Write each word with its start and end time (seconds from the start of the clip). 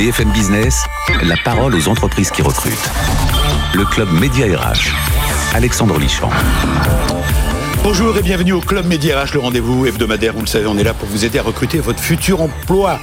BFM 0.00 0.32
Business, 0.32 0.86
la 1.22 1.34
parole 1.44 1.74
aux 1.74 1.88
entreprises 1.88 2.30
qui 2.30 2.40
recrutent. 2.40 2.90
Le 3.74 3.84
club 3.84 4.10
Média 4.10 4.46
RH. 4.46 4.94
Alexandre 5.52 5.98
Lichamp. 5.98 6.30
Bonjour 7.84 8.16
et 8.16 8.22
bienvenue 8.22 8.52
au 8.52 8.62
Club 8.62 8.86
Média 8.86 9.22
RH, 9.22 9.34
le 9.34 9.40
rendez-vous 9.40 9.84
hebdomadaire. 9.84 10.32
Vous 10.32 10.40
le 10.40 10.46
savez, 10.46 10.66
on 10.66 10.78
est 10.78 10.84
là 10.84 10.94
pour 10.94 11.06
vous 11.06 11.26
aider 11.26 11.38
à 11.38 11.42
recruter 11.42 11.80
votre 11.80 12.00
futur 12.00 12.40
emploi. 12.40 12.98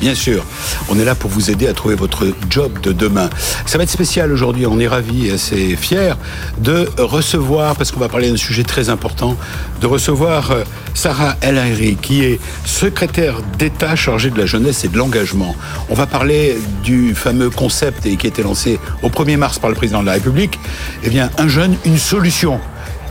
Bien 0.00 0.14
sûr, 0.14 0.46
on 0.88 0.98
est 0.98 1.04
là 1.04 1.14
pour 1.14 1.28
vous 1.30 1.50
aider 1.50 1.68
à 1.68 1.74
trouver 1.74 1.94
votre 1.94 2.26
job 2.48 2.80
de 2.80 2.90
demain. 2.90 3.28
Ça 3.66 3.76
va 3.76 3.84
être 3.84 3.90
spécial 3.90 4.32
aujourd'hui, 4.32 4.64
on 4.64 4.80
est 4.80 4.88
ravis 4.88 5.26
et 5.26 5.32
assez 5.32 5.76
fiers 5.76 6.14
de 6.56 6.88
recevoir, 6.96 7.76
parce 7.76 7.90
qu'on 7.90 8.00
va 8.00 8.08
parler 8.08 8.30
d'un 8.30 8.38
sujet 8.38 8.62
très 8.62 8.88
important, 8.88 9.36
de 9.82 9.86
recevoir 9.86 10.52
euh, 10.52 10.64
Sarah 10.94 11.36
El 11.42 11.58
Haïry, 11.58 11.96
qui 11.96 12.24
est 12.24 12.40
secrétaire 12.64 13.42
d'État 13.58 13.94
chargée 13.94 14.30
de 14.30 14.38
la 14.38 14.46
jeunesse 14.46 14.84
et 14.84 14.88
de 14.88 14.96
l'engagement. 14.96 15.54
On 15.90 15.94
va 15.94 16.06
parler 16.06 16.56
du 16.82 17.14
fameux 17.14 17.50
concept 17.50 18.04
qui 18.16 18.26
a 18.26 18.28
été 18.28 18.42
lancé 18.42 18.80
au 19.02 19.10
1er 19.10 19.36
mars 19.36 19.58
par 19.58 19.68
le 19.68 19.76
président 19.76 20.00
de 20.00 20.06
la 20.06 20.12
République, 20.12 20.58
eh 21.04 21.10
bien, 21.10 21.28
un 21.36 21.48
jeune, 21.48 21.76
une 21.84 21.98
solution 21.98 22.58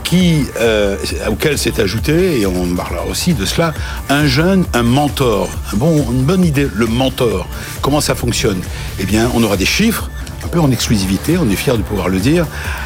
qui, 0.04 0.46
euh, 0.60 0.98
auquel 1.30 1.58
s'est 1.58 1.80
ajouté, 1.80 2.42
et 2.42 2.46
on 2.46 2.76
parlera 2.76 3.06
aussi 3.06 3.34
de 3.34 3.46
cela, 3.46 3.74
un 4.10 4.26
jeune, 4.26 4.66
un 4.74 4.84
mentor. 4.84 5.50
Une 5.74 6.24
bonne 6.24 6.44
idée, 6.44 6.68
le 6.74 6.88
mentor. 6.88 7.48
Comment 7.82 8.02
ça 8.02 8.16
fonctionne? 8.16 8.60
Eh 9.00 9.06
bien, 9.06 9.30
on 9.34 9.44
aura 9.44 9.58
des 9.58 9.66
chiffres, 9.66 10.10
un 10.44 10.48
peu 10.48 10.60
en 10.60 10.72
exclusivité, 10.72 11.38
on 11.38 11.50
est 11.50 11.56
fiers 11.56 11.78
de 11.78 11.84
pouvoir 11.84 12.10
le 12.10 12.20
dire, 12.20 12.46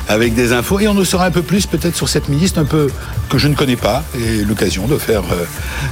avec 0.10 0.34
des 0.34 0.54
infos, 0.54 0.80
et 0.80 0.88
on 0.88 0.98
en 0.98 1.04
saura 1.06 1.26
un 1.26 1.32
peu 1.32 1.44
plus 1.44 1.66
peut-être 1.66 1.96
sur 1.96 2.10
cette 2.10 2.28
ministre 2.30 2.60
un 2.60 2.66
peu 2.66 2.90
que 3.30 3.38
je 3.38 3.48
ne 3.48 3.56
connais 3.56 3.76
pas, 3.76 4.04
et 4.20 4.44
l'occasion 4.44 4.88
de 4.88 4.98
faire, 4.98 5.24
euh, 5.32 5.46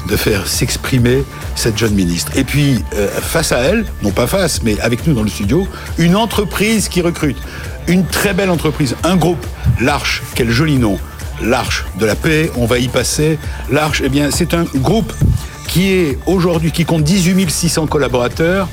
de 0.10 0.16
faire 0.18 0.48
s'exprimer 0.48 1.24
cette 1.56 1.78
jeune 1.78 1.94
ministre. 1.94 2.32
Et 2.36 2.44
puis, 2.44 2.84
euh, 2.96 3.08
face 3.08 3.52
à 3.52 3.60
elle, 3.60 3.86
non 4.02 4.12
pas 4.12 4.28
face, 4.28 4.64
mais 4.64 4.80
avec 4.82 5.06
nous 5.08 5.14
dans 5.14 5.24
le 5.24 5.30
studio, 5.30 5.68
une 5.98 6.16
entreprise 6.16 6.90
qui 6.90 7.02
recrute. 7.02 7.38
Une 7.88 8.06
très 8.06 8.34
belle 8.34 8.50
entreprise, 8.50 8.96
un 9.04 9.16
groupe, 9.16 9.46
l'Arche, 9.80 10.22
quel 10.36 10.50
joli 10.52 10.78
nom 10.78 11.00
l'Arche 11.42 11.86
de 11.98 12.06
la 12.06 12.16
paix, 12.16 12.52
on 12.56 12.66
va 12.66 12.80
y 12.80 12.88
passer. 12.88 13.40
L'Arche, 13.70 14.02
eh 14.06 14.10
bien, 14.10 14.30
c'est 14.32 14.54
un 14.54 14.66
groupe 14.76 15.14
qui 15.72 15.94
est 15.94 16.20
aujourd'hui, 16.26 16.74
qui 16.74 16.84
compte 16.84 17.04
18 17.06 17.50
600 17.50 17.88
collaborateurs, 17.88 18.68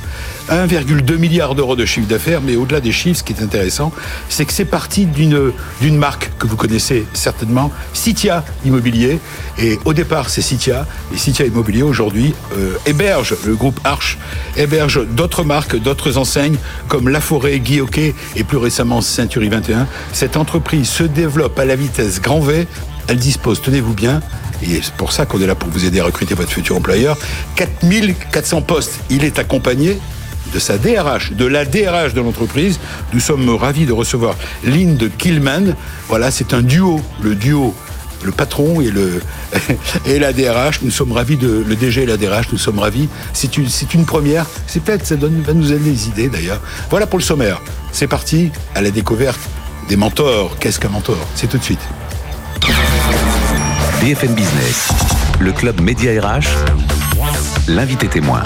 1,2 0.51 1.17
milliard 1.17 1.55
d'euros 1.55 1.77
de 1.77 1.85
chiffre 1.85 2.09
d'affaires, 2.09 2.41
mais 2.41 2.57
au-delà 2.57 2.81
des 2.81 2.91
chiffres, 2.91 3.21
ce 3.21 3.23
qui 3.23 3.33
est 3.33 3.41
intéressant, 3.41 3.93
c'est 4.29 4.45
que 4.45 4.53
c'est 4.53 4.65
parti 4.65 5.07
d'une, 5.07 5.53
marque 5.97 6.33
que 6.41 6.49
vous 6.49 6.57
connaissez 6.57 7.07
certainement, 7.13 7.71
Citia 7.93 8.45
Immobilier. 8.67 9.21
Et 9.61 9.79
au 9.85 9.93
départ, 9.93 10.29
c'est 10.29 10.43
Citia. 10.43 10.87
Et 11.15 11.19
Citia 11.19 11.47
Immobilier, 11.47 11.83
aujourd'hui, 11.83 12.35
euh, 12.57 12.77
héberge, 12.85 13.37
le 13.47 13.55
groupe 13.55 13.79
Arche, 13.85 14.19
héberge 14.57 15.07
d'autres 15.07 15.45
marques, 15.45 15.81
d'autres 15.81 16.19
enseignes, 16.19 16.57
comme 16.89 17.09
La 17.09 17.21
Forêt, 17.21 17.61
Guy 17.61 17.81
et 18.35 18.43
plus 18.43 18.59
récemment 18.59 19.03
Century 19.03 19.49
21. 19.49 19.87
Cette 20.13 20.37
entreprise 20.37 20.89
se 20.89 21.05
développe 21.05 21.61
à 21.61 21.65
la 21.65 21.77
vitesse 21.77 22.21
grand 22.21 22.41
V. 22.41 22.67
Elle 23.07 23.19
dispose, 23.19 23.63
tenez-vous 23.63 23.95
bien, 23.95 24.21
et 24.63 24.81
c'est 24.83 24.95
pour 24.95 25.13
ça 25.13 25.27
qu'on 25.27 25.41
est 25.41 25.47
là 25.47 25.55
pour 25.55 25.71
vous 25.71 25.85
aider 25.85 26.01
à 26.01 26.05
recruter 26.05 26.35
votre 26.35 26.51
futur 26.51 26.77
employeur. 26.77 27.17
4400 27.57 28.63
postes. 28.63 29.01
Il 29.11 29.25
est 29.25 29.39
accompagné 29.39 29.99
de 30.53 30.59
sa 30.59 30.79
DRH, 30.79 31.33
de 31.33 31.45
la 31.45 31.65
DRH 31.65 32.15
de 32.15 32.21
l'entreprise. 32.21 32.81
Nous 33.13 33.21
sommes 33.21 33.49
ravis 33.51 33.87
de 33.87 33.93
recevoir 33.93 34.35
Lynn 34.65 34.99
Killman. 35.19 35.75
Voilà, 36.09 36.31
c'est 36.31 36.55
un 36.55 36.63
duo, 36.63 37.01
le 37.23 37.35
duo 37.35 37.75
le 38.25 38.33
patron 38.33 38.81
et, 38.81 38.91
le, 38.91 39.21
et 40.07 40.19
la 40.19 40.33
DRH. 40.33 40.83
Nous 40.83 40.91
sommes 40.91 41.13
ravis 41.13 41.37
de 41.37 41.65
le 41.67 41.77
DG 41.77 42.03
et 42.03 42.07
la 42.07 42.17
DRH. 42.17 42.51
Nous 42.53 42.59
sommes 42.59 42.79
ravis. 42.79 43.09
C'est 43.33 43.57
une, 43.57 43.69
c'est 43.69 43.95
une 43.95 44.07
première. 44.07 44.47
C'est 44.67 44.83
peut-être 44.83 45.07
ça 45.07 45.17
donne, 45.17 45.43
va 45.43 45.55
nous 45.55 45.69
donner 45.69 45.91
des 45.91 46.09
idées 46.09 46.29
d'ailleurs. 46.29 46.61
Voilà 46.91 47.07
pour 47.07 47.19
le 47.19 47.25
sommaire. 47.25 47.61
C'est 47.93 48.09
parti 48.09 48.51
à 48.75 48.83
la 48.83 48.91
découverte 48.91 49.41
des 49.89 49.97
mentors. 49.97 50.59
Qu'est-ce 50.59 50.79
qu'un 50.79 50.89
mentor? 50.89 51.17
C'est 51.35 51.49
tout 51.49 51.59
de 51.59 51.65
suite. 51.65 51.81
BFM 54.09 54.33
Business, 54.33 54.89
le 55.39 55.53
club 55.53 55.83
Média 55.83 56.11
RH, 56.19 56.47
l'invité 57.69 58.09
témoin. 58.09 58.43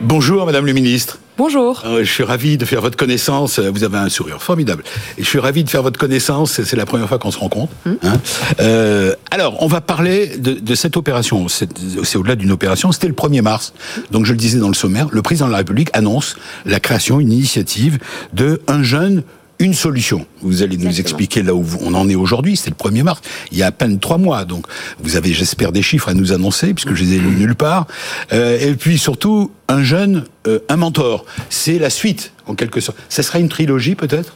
Bonjour 0.00 0.46
Madame 0.46 0.64
le 0.64 0.72
Ministre. 0.72 1.18
Bonjour. 1.36 1.82
Euh, 1.84 2.02
je 2.02 2.10
suis 2.10 2.22
ravi 2.22 2.56
de 2.56 2.64
faire 2.64 2.80
votre 2.80 2.96
connaissance. 2.96 3.58
Vous 3.58 3.84
avez 3.84 3.98
un 3.98 4.08
sourire 4.08 4.40
formidable. 4.40 4.84
Et 5.18 5.22
je 5.22 5.28
suis 5.28 5.38
ravi 5.38 5.64
de 5.64 5.68
faire 5.68 5.82
votre 5.82 6.00
connaissance. 6.00 6.62
C'est 6.62 6.76
la 6.76 6.86
première 6.86 7.06
fois 7.06 7.18
qu'on 7.18 7.30
se 7.30 7.38
rencontre. 7.38 7.74
Hmm. 7.84 7.92
Hein. 8.04 8.20
Euh, 8.60 9.14
alors, 9.30 9.62
on 9.62 9.66
va 9.66 9.82
parler 9.82 10.38
de, 10.38 10.54
de 10.54 10.74
cette 10.74 10.96
opération. 10.96 11.46
C'est 11.48 12.16
au-delà 12.16 12.36
d'une 12.36 12.52
opération. 12.52 12.90
C'était 12.90 13.08
le 13.08 13.12
1er 13.12 13.42
mars. 13.42 13.74
Donc, 14.12 14.24
je 14.24 14.32
le 14.32 14.38
disais 14.38 14.58
dans 14.58 14.68
le 14.68 14.74
sommaire, 14.74 15.08
le 15.10 15.20
président 15.20 15.44
de 15.44 15.52
la 15.52 15.58
République 15.58 15.90
annonce 15.92 16.36
la 16.64 16.80
création, 16.80 17.20
une 17.20 17.32
initiative 17.32 17.98
de 18.32 18.62
un 18.66 18.82
jeune 18.82 19.24
une 19.58 19.74
solution. 19.74 20.26
Vous 20.42 20.62
allez 20.62 20.76
nous 20.76 21.00
expliquer 21.00 21.42
là 21.42 21.54
où 21.54 21.64
on 21.80 21.94
en 21.94 22.08
est 22.08 22.14
aujourd'hui. 22.14 22.56
C'est 22.56 22.70
le 22.70 22.76
1er 22.76 23.02
mars. 23.02 23.20
Il 23.52 23.58
y 23.58 23.62
a 23.62 23.66
à 23.66 23.72
peine 23.72 23.98
trois 23.98 24.18
mois. 24.18 24.44
Donc, 24.44 24.66
vous 25.00 25.16
avez, 25.16 25.32
j'espère, 25.32 25.72
des 25.72 25.82
chiffres 25.82 26.08
à 26.08 26.14
nous 26.14 26.32
annoncer, 26.32 26.74
puisque 26.74 26.94
je 26.94 27.04
les 27.04 27.14
ai 27.14 27.18
lus 27.18 27.36
nulle 27.36 27.54
part. 27.54 27.86
Euh, 28.32 28.58
et 28.58 28.74
puis, 28.74 28.98
surtout, 28.98 29.52
un 29.68 29.82
jeune, 29.82 30.24
euh, 30.46 30.58
un 30.68 30.76
mentor. 30.76 31.24
C'est 31.50 31.78
la 31.78 31.90
suite, 31.90 32.32
en 32.46 32.54
quelque 32.54 32.80
sorte. 32.80 32.98
Ça 33.08 33.22
sera 33.22 33.38
une 33.38 33.48
trilogie, 33.48 33.94
peut-être? 33.94 34.34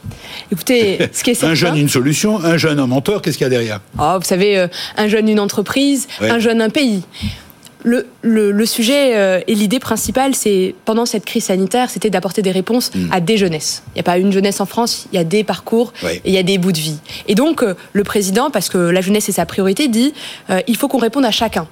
Écoutez, 0.51 0.99
ce 1.11 1.23
qui 1.23 1.31
est 1.31 1.43
Un 1.49 1.53
jeune, 1.53 1.77
une 1.77 1.89
solution. 1.89 2.43
Un 2.43 2.57
jeune, 2.57 2.79
un 2.79 2.87
mentor. 2.87 3.21
Qu'est-ce 3.21 3.37
qu'il 3.37 3.45
y 3.45 3.47
a 3.47 3.49
derrière? 3.49 3.81
Oh, 3.99 4.15
Vous 4.19 4.25
savez, 4.25 4.57
euh, 4.57 4.67
un 4.97 5.07
jeune, 5.07 5.27
une 5.27 5.39
entreprise. 5.39 6.07
Un 6.21 6.39
jeune, 6.39 6.61
un 6.61 6.69
pays. 6.69 7.03
Le, 7.83 8.07
le, 8.21 8.65
sujet 8.65 9.15
euh, 9.15 9.39
et 9.47 9.55
l'idée 9.55 9.79
principale, 9.79 10.35
c'est 10.35 10.75
pendant 10.83 11.05
cette 11.05 11.23
crise 11.23 11.45
sanitaire, 11.45 11.89
c'était 11.89 12.09
d'apporter 12.09 12.41
des 12.41 12.51
réponses 12.51 12.91
mm. 12.93 13.07
à 13.11 13.21
des 13.21 13.37
jeunesses. 13.37 13.83
Il 13.87 13.93
n'y 13.95 14.01
a 14.01 14.03
pas 14.03 14.17
une 14.17 14.33
jeunesse 14.33 14.59
en 14.59 14.65
France, 14.65 15.07
il 15.13 15.15
y 15.15 15.19
a 15.19 15.23
des 15.23 15.45
parcours 15.45 15.93
et 16.03 16.21
il 16.25 16.33
y 16.33 16.37
a 16.37 16.43
des 16.43 16.57
bouts 16.57 16.73
de 16.73 16.77
vie. 16.77 16.99
Et 17.29 17.35
donc, 17.35 17.63
euh, 17.63 17.75
le 17.93 18.03
président, 18.03 18.49
parce 18.49 18.67
que 18.67 18.77
la 18.77 18.99
jeunesse 18.99 19.29
est 19.29 19.33
sa 19.33 19.45
priorité, 19.45 19.87
dit 19.87 20.13
euh, 20.49 20.59
il 20.67 20.75
faut 20.75 20.89
qu'on 20.89 20.97
réponde 20.97 21.23
à 21.23 21.31
chacun. 21.31 21.67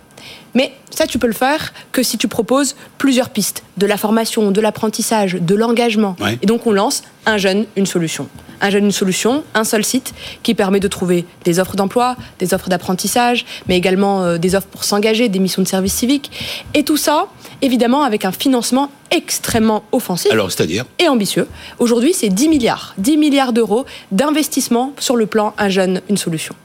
Mais 0.54 0.72
ça, 0.90 1.08
tu 1.08 1.20
peux 1.20 1.28
le 1.28 1.34
faire 1.34 1.74
que 1.92 2.02
si 2.04 2.18
tu 2.18 2.28
proposes 2.28 2.76
plusieurs 2.98 3.30
pistes, 3.30 3.64
de 3.76 3.86
la 3.86 3.98
formation, 3.98 4.52
de 4.52 4.62
l'apprentissage, 4.62 5.34
de 5.34 5.56
l'engagement. 5.56 6.16
Et 6.42 6.46
donc, 6.46 6.66
on 6.66 6.72
lance 6.72 7.04
un 7.26 7.38
jeune, 7.38 7.66
une 7.76 7.86
solution. 7.86 8.28
Un 8.62 8.70
jeune, 8.70 8.86
une 8.86 8.92
solution, 8.92 9.44
un 9.54 9.64
seul 9.64 9.84
site 9.84 10.14
qui 10.44 10.56
permet 10.56 10.80
de 10.80 10.88
trouver 10.88 11.26
des 11.44 11.60
offres 11.60 11.76
d'emploi, 11.76 12.16
des 12.40 12.54
offres 12.54 12.70
d'apprentissage, 12.70 13.46
mais 13.68 13.78
également 13.78 14.24
euh, 14.24 14.38
des 14.38 14.56
offres 14.56 14.68
pour 14.68 14.84
s'engager, 14.84 15.30
des 15.30 15.40
missions 15.40 15.62
de 15.62 15.68
service 15.68 15.94
civique. 15.94 16.32
Et 16.74 16.84
tout 16.84 16.98
ça, 16.98 17.28
évidemment, 17.62 18.04
avec 18.04 18.26
un 18.26 18.32
financement 18.32 18.92
extrêmement 19.12 19.84
offensif. 19.92 20.32
Alors, 20.32 20.52
c'est-à-dire? 20.52 20.86
Et 21.00 21.08
ambitieux. 21.08 21.48
Aujourd'hui, 21.80 22.14
c'est 22.14 22.30
10 22.30 22.50
milliards. 22.50 22.94
10 22.98 23.18
milliards 23.18 23.54
d'euros 23.54 23.86
d'investissement 24.12 24.94
sur 25.00 25.16
le 25.16 25.26
plan 25.26 25.54
Un 25.58 25.70
jeune, 25.70 26.02
une 26.10 26.18
solution. 26.18 26.56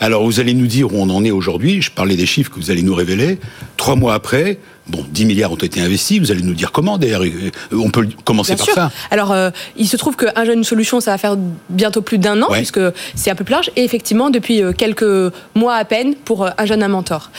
Alors, 0.00 0.24
vous 0.24 0.40
allez 0.40 0.54
nous 0.54 0.66
dire 0.66 0.92
où 0.92 0.96
on 0.96 1.10
en 1.10 1.24
est 1.24 1.30
aujourd'hui. 1.30 1.80
Je 1.80 1.90
parlais 1.90 2.16
des 2.16 2.26
chiffres 2.26 2.50
que 2.50 2.56
vous 2.56 2.70
allez 2.70 2.82
nous 2.82 2.94
révéler. 2.94 3.38
Trois 3.76 3.96
mois 3.96 4.14
après, 4.14 4.58
Bon, 4.88 5.04
10 5.08 5.24
milliards 5.24 5.50
ont 5.50 5.56
été 5.56 5.80
investis, 5.80 6.20
vous 6.20 6.30
allez 6.30 6.42
nous 6.42 6.54
dire 6.54 6.70
comment 6.70 6.96
d'ailleurs, 6.96 7.24
euh, 7.24 7.50
on 7.72 7.90
peut 7.90 8.08
commencer 8.24 8.54
par 8.54 8.66
ça. 8.66 8.90
Alors, 9.10 9.32
euh, 9.32 9.50
il 9.76 9.88
se 9.88 9.96
trouve 9.96 10.14
qu'un 10.14 10.44
jeune 10.44 10.62
solution, 10.62 11.00
ça 11.00 11.10
va 11.10 11.18
faire 11.18 11.36
bientôt 11.70 12.02
plus 12.02 12.18
d'un 12.18 12.40
an, 12.42 12.48
puisque 12.52 12.80
c'est 13.16 13.30
un 13.30 13.34
peu 13.34 13.42
plus 13.42 13.52
large, 13.52 13.70
et 13.74 13.82
effectivement, 13.82 14.30
depuis 14.30 14.62
euh, 14.62 14.72
quelques 14.72 15.32
mois 15.56 15.74
à 15.74 15.84
peine, 15.84 16.14
pour 16.14 16.46
un 16.46 16.66
jeune 16.66 16.84
un 16.84 16.88
mentor. 16.88 17.32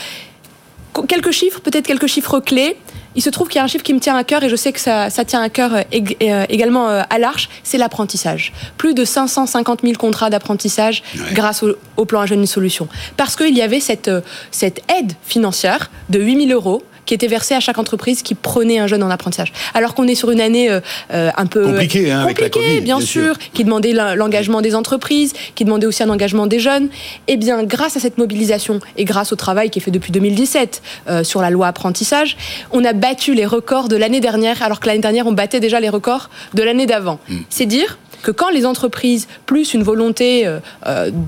Quelques 1.08 1.30
chiffres, 1.30 1.60
peut-être 1.60 1.86
quelques 1.86 2.06
chiffres 2.06 2.40
clés. 2.40 2.76
Il 3.14 3.22
se 3.22 3.30
trouve 3.30 3.48
qu'il 3.48 3.56
y 3.56 3.60
a 3.60 3.64
un 3.64 3.68
chiffre 3.68 3.84
qui 3.84 3.94
me 3.94 4.00
tient 4.00 4.16
à 4.16 4.24
cœur 4.24 4.44
et 4.44 4.48
je 4.48 4.56
sais 4.56 4.72
que 4.72 4.78
ça, 4.78 5.10
tient 5.26 5.40
à 5.40 5.48
cœur 5.48 5.72
également 5.90 6.88
à 6.88 7.18
l'Arche, 7.18 7.48
c'est 7.64 7.78
l'apprentissage. 7.78 8.52
Plus 8.76 8.94
de 8.94 9.04
550 9.04 9.80
000 9.82 9.94
contrats 9.94 10.30
d'apprentissage 10.30 11.02
grâce 11.32 11.62
au, 11.62 11.74
au, 11.96 12.04
plan 12.04 12.20
Un 12.20 12.26
jeune 12.26 12.40
une 12.40 12.46
solution. 12.46 12.86
Parce 13.16 13.34
qu'il 13.34 13.56
y 13.56 13.62
avait 13.62 13.80
cette, 13.80 14.10
cette 14.52 14.82
aide 14.96 15.14
financière 15.24 15.90
de 16.10 16.20
8 16.20 16.48
000 16.48 16.52
euros 16.52 16.82
qui 17.08 17.14
était 17.14 17.26
versé 17.26 17.54
à 17.54 17.60
chaque 17.60 17.78
entreprise 17.78 18.20
qui 18.20 18.34
prenait 18.34 18.78
un 18.78 18.86
jeune 18.86 19.02
en 19.02 19.08
apprentissage. 19.08 19.54
Alors 19.72 19.94
qu'on 19.94 20.06
est 20.06 20.14
sur 20.14 20.30
une 20.30 20.42
année 20.42 20.70
euh, 20.70 20.80
euh, 21.10 21.30
un 21.38 21.46
peu 21.46 21.64
compliquée, 21.64 22.12
hein, 22.12 22.20
avec 22.20 22.38
la 22.38 22.50
COVID, 22.50 22.82
bien, 22.82 23.00
sûr, 23.00 23.38
qui 23.38 23.64
demandait 23.64 23.94
l'engagement 23.94 24.60
des 24.60 24.74
entreprises, 24.74 25.32
qui 25.54 25.64
demandait 25.64 25.86
aussi 25.86 26.02
un 26.02 26.10
engagement 26.10 26.46
des 26.46 26.60
jeunes. 26.60 26.90
Eh 27.26 27.38
bien, 27.38 27.64
grâce 27.64 27.96
à 27.96 28.00
cette 28.00 28.18
mobilisation 28.18 28.80
et 28.98 29.06
grâce 29.06 29.32
au 29.32 29.36
travail 29.36 29.70
qui 29.70 29.78
est 29.78 29.82
fait 29.82 29.90
depuis 29.90 30.12
2017 30.12 30.82
euh, 31.08 31.24
sur 31.24 31.40
la 31.40 31.48
loi 31.48 31.66
apprentissage, 31.66 32.36
on 32.72 32.84
a 32.84 32.92
battu 32.92 33.32
les 33.32 33.46
records 33.46 33.88
de 33.88 33.96
l'année 33.96 34.20
dernière, 34.20 34.62
alors 34.62 34.78
que 34.78 34.86
l'année 34.86 35.00
dernière 35.00 35.26
on 35.26 35.32
battait 35.32 35.60
déjà 35.60 35.80
les 35.80 35.88
records 35.88 36.28
de 36.52 36.62
l'année 36.62 36.84
d'avant. 36.84 37.18
Hmm. 37.30 37.38
C'est 37.48 37.64
dire 37.64 37.98
que 38.22 38.32
quand 38.32 38.50
les 38.50 38.66
entreprises, 38.66 39.28
plus 39.46 39.74
une 39.74 39.84
volonté 39.84 40.44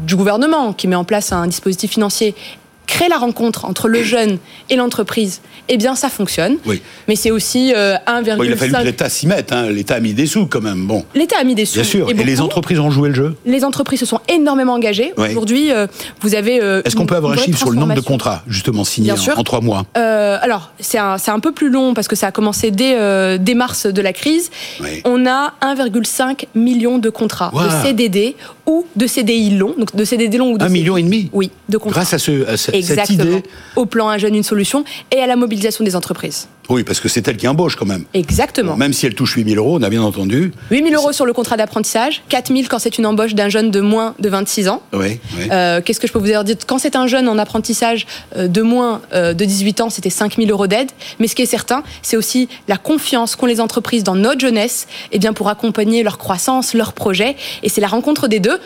du 0.06 0.16
gouvernement 0.16 0.72
qui 0.72 0.88
met 0.88 0.96
en 0.96 1.04
place 1.04 1.32
un 1.32 1.46
dispositif 1.46 1.92
financier 1.92 2.34
créer 2.90 3.08
la 3.08 3.18
rencontre 3.18 3.64
entre 3.64 3.86
le 3.88 4.02
jeune 4.02 4.38
et 4.68 4.74
l'entreprise, 4.76 5.40
eh 5.68 5.76
bien, 5.76 5.94
ça 5.94 6.08
fonctionne. 6.08 6.56
Oui. 6.66 6.82
Mais 7.06 7.14
c'est 7.14 7.30
aussi 7.30 7.72
euh, 7.74 7.94
1,5. 8.06 8.36
Bon, 8.36 8.42
il 8.42 8.52
a 8.52 8.56
fallu 8.56 8.72
que 8.72 8.78
l'État 8.82 9.08
s'y 9.08 9.26
mette. 9.28 9.52
hein. 9.52 9.70
L'État 9.70 9.94
a 9.94 10.00
mis 10.00 10.12
des 10.12 10.26
sous 10.26 10.46
quand 10.46 10.60
même. 10.60 10.86
Bon, 10.86 11.04
L'État 11.14 11.36
a 11.40 11.44
mis 11.44 11.54
des 11.54 11.64
sous. 11.64 11.74
bien 11.74 11.84
sûr. 11.84 12.10
Et, 12.10 12.14
les 12.14 12.40
entreprises 12.40 12.80
ont 12.80 12.90
joué 12.90 13.08
le 13.10 13.14
jeu. 13.14 13.36
Les 13.46 13.64
entreprises 13.64 14.00
se 14.00 14.06
sont 14.06 14.20
énormément 14.28 14.74
engagées. 14.74 15.12
Aujourd'hui, 15.16 15.70
euh, 15.72 15.86
vous 16.20 16.34
avez. 16.34 16.60
euh, 16.62 16.82
Est-ce 16.84 16.96
qu'on 16.96 17.06
peut 17.06 17.14
avoir 17.16 17.32
un 17.32 17.36
chiffre 17.36 17.58
sur 17.58 17.70
le 17.70 17.76
nombre 17.76 17.94
de 17.94 18.00
contrats 18.00 18.42
justement 18.48 18.82
signés 18.84 19.12
en, 19.12 19.42
trois 19.44 19.60
mois 19.60 19.84
Euh, 19.96 20.36
alors, 20.42 20.72
c'est 20.80 20.98
un, 20.98 21.40
peu 21.40 21.52
plus 21.52 21.70
long 21.70 21.94
parce 21.94 22.08
que 22.08 22.16
ça 22.16 22.26
a 22.26 22.32
commencé 22.32 22.70
dès, 22.72 23.38
dès 23.38 23.54
mars 23.54 23.86
de 23.86 24.02
la 24.02 24.12
crise. 24.12 24.50
Oui. 24.80 25.00
On 25.04 25.26
a 25.26 25.54
1,5 25.62 26.46
million 26.54 26.98
de 26.98 27.08
contrats 27.10 27.50
Wow. 27.52 27.62
de 27.64 27.70
CDD 27.86 28.36
ou 28.70 28.86
de 28.96 29.06
CDI 29.06 29.50
long, 29.56 29.74
donc 29.76 29.94
de 29.96 30.04
CDD 30.04 30.38
long 30.38 30.52
ou 30.52 30.58
de 30.58 30.62
Un 30.64 30.68
CDI. 30.68 30.80
million 30.80 30.96
et 30.96 31.02
demi 31.02 31.28
Oui, 31.32 31.50
de 31.68 31.76
contrats. 31.76 32.00
Grâce 32.02 32.14
à, 32.14 32.18
ce, 32.18 32.46
à 32.46 32.56
ce- 32.56 32.66
cette 32.66 32.74
Exactement. 32.76 33.22
idée. 33.24 33.42
Au 33.76 33.84
plan 33.86 34.08
Un 34.08 34.18
jeune, 34.18 34.34
une 34.36 34.42
solution 34.44 34.84
et 35.10 35.18
à 35.20 35.26
la 35.26 35.36
mobilisation 35.36 35.84
des 35.84 35.96
entreprises. 35.96 36.48
Oui, 36.70 36.84
parce 36.84 37.00
que 37.00 37.08
c'est 37.08 37.26
elle 37.26 37.36
qui 37.36 37.48
embauche 37.48 37.74
quand 37.74 37.86
même. 37.86 38.04
Exactement. 38.14 38.76
Même 38.76 38.92
si 38.92 39.04
elle 39.06 39.14
touche 39.14 39.34
8000 39.34 39.58
euros, 39.58 39.78
on 39.78 39.82
a 39.82 39.90
bien 39.90 40.02
entendu. 40.02 40.52
8 40.70 40.88
000 40.88 40.94
euros 40.94 41.12
sur 41.12 41.26
le 41.26 41.32
contrat 41.32 41.56
d'apprentissage, 41.56 42.22
4 42.28 42.52
000 42.52 42.68
quand 42.70 42.78
c'est 42.78 42.96
une 42.96 43.06
embauche 43.06 43.34
d'un 43.34 43.48
jeune 43.48 43.70
de 43.70 43.80
moins 43.80 44.14
de 44.20 44.28
26 44.28 44.68
ans. 44.68 44.82
Oui, 44.92 45.18
oui. 45.36 45.48
Euh, 45.50 45.80
Qu'est-ce 45.84 45.98
que 45.98 46.06
je 46.06 46.12
peux 46.12 46.20
vous 46.20 46.26
dire 46.26 46.44
Quand 46.66 46.78
c'est 46.78 46.94
un 46.94 47.08
jeune 47.08 47.28
en 47.28 47.38
apprentissage 47.38 48.06
euh, 48.36 48.46
de 48.46 48.62
moins 48.62 49.02
euh, 49.12 49.34
de 49.34 49.44
18 49.44 49.80
ans, 49.80 49.90
c'était 49.90 50.10
5 50.10 50.36
000 50.36 50.48
euros 50.48 50.68
d'aide. 50.68 50.90
Mais 51.18 51.26
ce 51.26 51.34
qui 51.34 51.42
est 51.42 51.46
certain, 51.46 51.82
c'est 52.02 52.16
aussi 52.16 52.48
la 52.68 52.76
confiance 52.76 53.34
qu'ont 53.34 53.46
les 53.46 53.60
entreprises 53.60 54.04
dans 54.04 54.14
notre 54.14 54.40
jeunesse 54.40 54.86
eh 55.10 55.18
bien, 55.18 55.32
pour 55.32 55.48
accompagner 55.48 56.02
leur 56.04 56.18
croissance, 56.18 56.74
leurs 56.74 56.92
projets. 56.92 57.36
Et 57.62 57.68
c'est 57.68 57.80
la 57.80 57.88
rencontre 57.88 58.28
des 58.28 58.38
deux. 58.38 58.60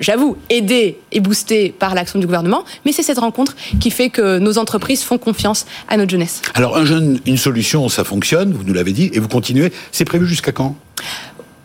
J'avoue, 0.00 0.36
aidée 0.50 0.98
et 1.12 1.20
boostée 1.20 1.74
par 1.78 1.94
l'action 1.94 2.18
du 2.18 2.26
gouvernement, 2.26 2.64
mais 2.84 2.92
c'est 2.92 3.02
cette 3.02 3.18
rencontre 3.18 3.54
qui 3.80 3.90
fait 3.90 4.10
que 4.10 4.38
nos 4.38 4.58
entreprises 4.58 5.02
font 5.02 5.18
confiance 5.18 5.66
à 5.88 5.96
notre 5.96 6.10
jeunesse. 6.10 6.42
Alors, 6.54 6.76
un 6.76 6.84
jeune, 6.84 7.20
une 7.26 7.36
solution, 7.36 7.88
ça 7.88 8.04
fonctionne, 8.04 8.52
vous 8.52 8.64
nous 8.64 8.74
l'avez 8.74 8.92
dit, 8.92 9.10
et 9.12 9.18
vous 9.18 9.28
continuez. 9.28 9.72
C'est 9.92 10.04
prévu 10.04 10.26
jusqu'à 10.26 10.52
quand? 10.52 10.76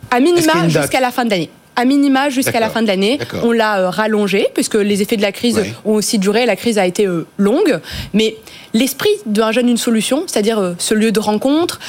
À 0.10 0.20
minima 0.20 0.68
jusqu'à 0.68 1.00
la 1.00 1.12
fin 1.12 1.26
de 1.26 1.30
l'année. 1.30 1.50
À 1.78 1.86
minima 1.86 2.30
jusqu'à 2.30 2.60
la 2.60 2.70
fin 2.70 2.82
de 2.82 2.88
l'année. 2.88 3.18
On 3.44 3.52
l'a 3.54 3.80
euh, 3.80 3.90
rallongé, 3.90 4.48
puisque 4.54 4.76
les 4.76 5.02
effets 5.02 5.16
de 5.16 5.22
la 5.22 5.32
crise 5.32 5.56
Ouais. 5.56 5.74
ont 5.86 5.94
aussi 5.94 6.20
duré. 6.20 6.46
La 6.46 6.58
crise 6.58 6.78
a 6.78 6.86
été 6.86 7.06
euh, 7.08 7.26
longue. 7.38 7.80
Mais 8.14 8.36
l'esprit 8.74 9.10
d'un 9.26 9.54
jeune, 9.54 9.70
une 9.70 9.78
solution, 9.78 10.24
c'est-à-dire 10.28 10.60
euh, 10.60 10.74
ce 10.80 10.94
lieu 10.94 11.12
de 11.14 11.20
rencontre, 11.22 11.80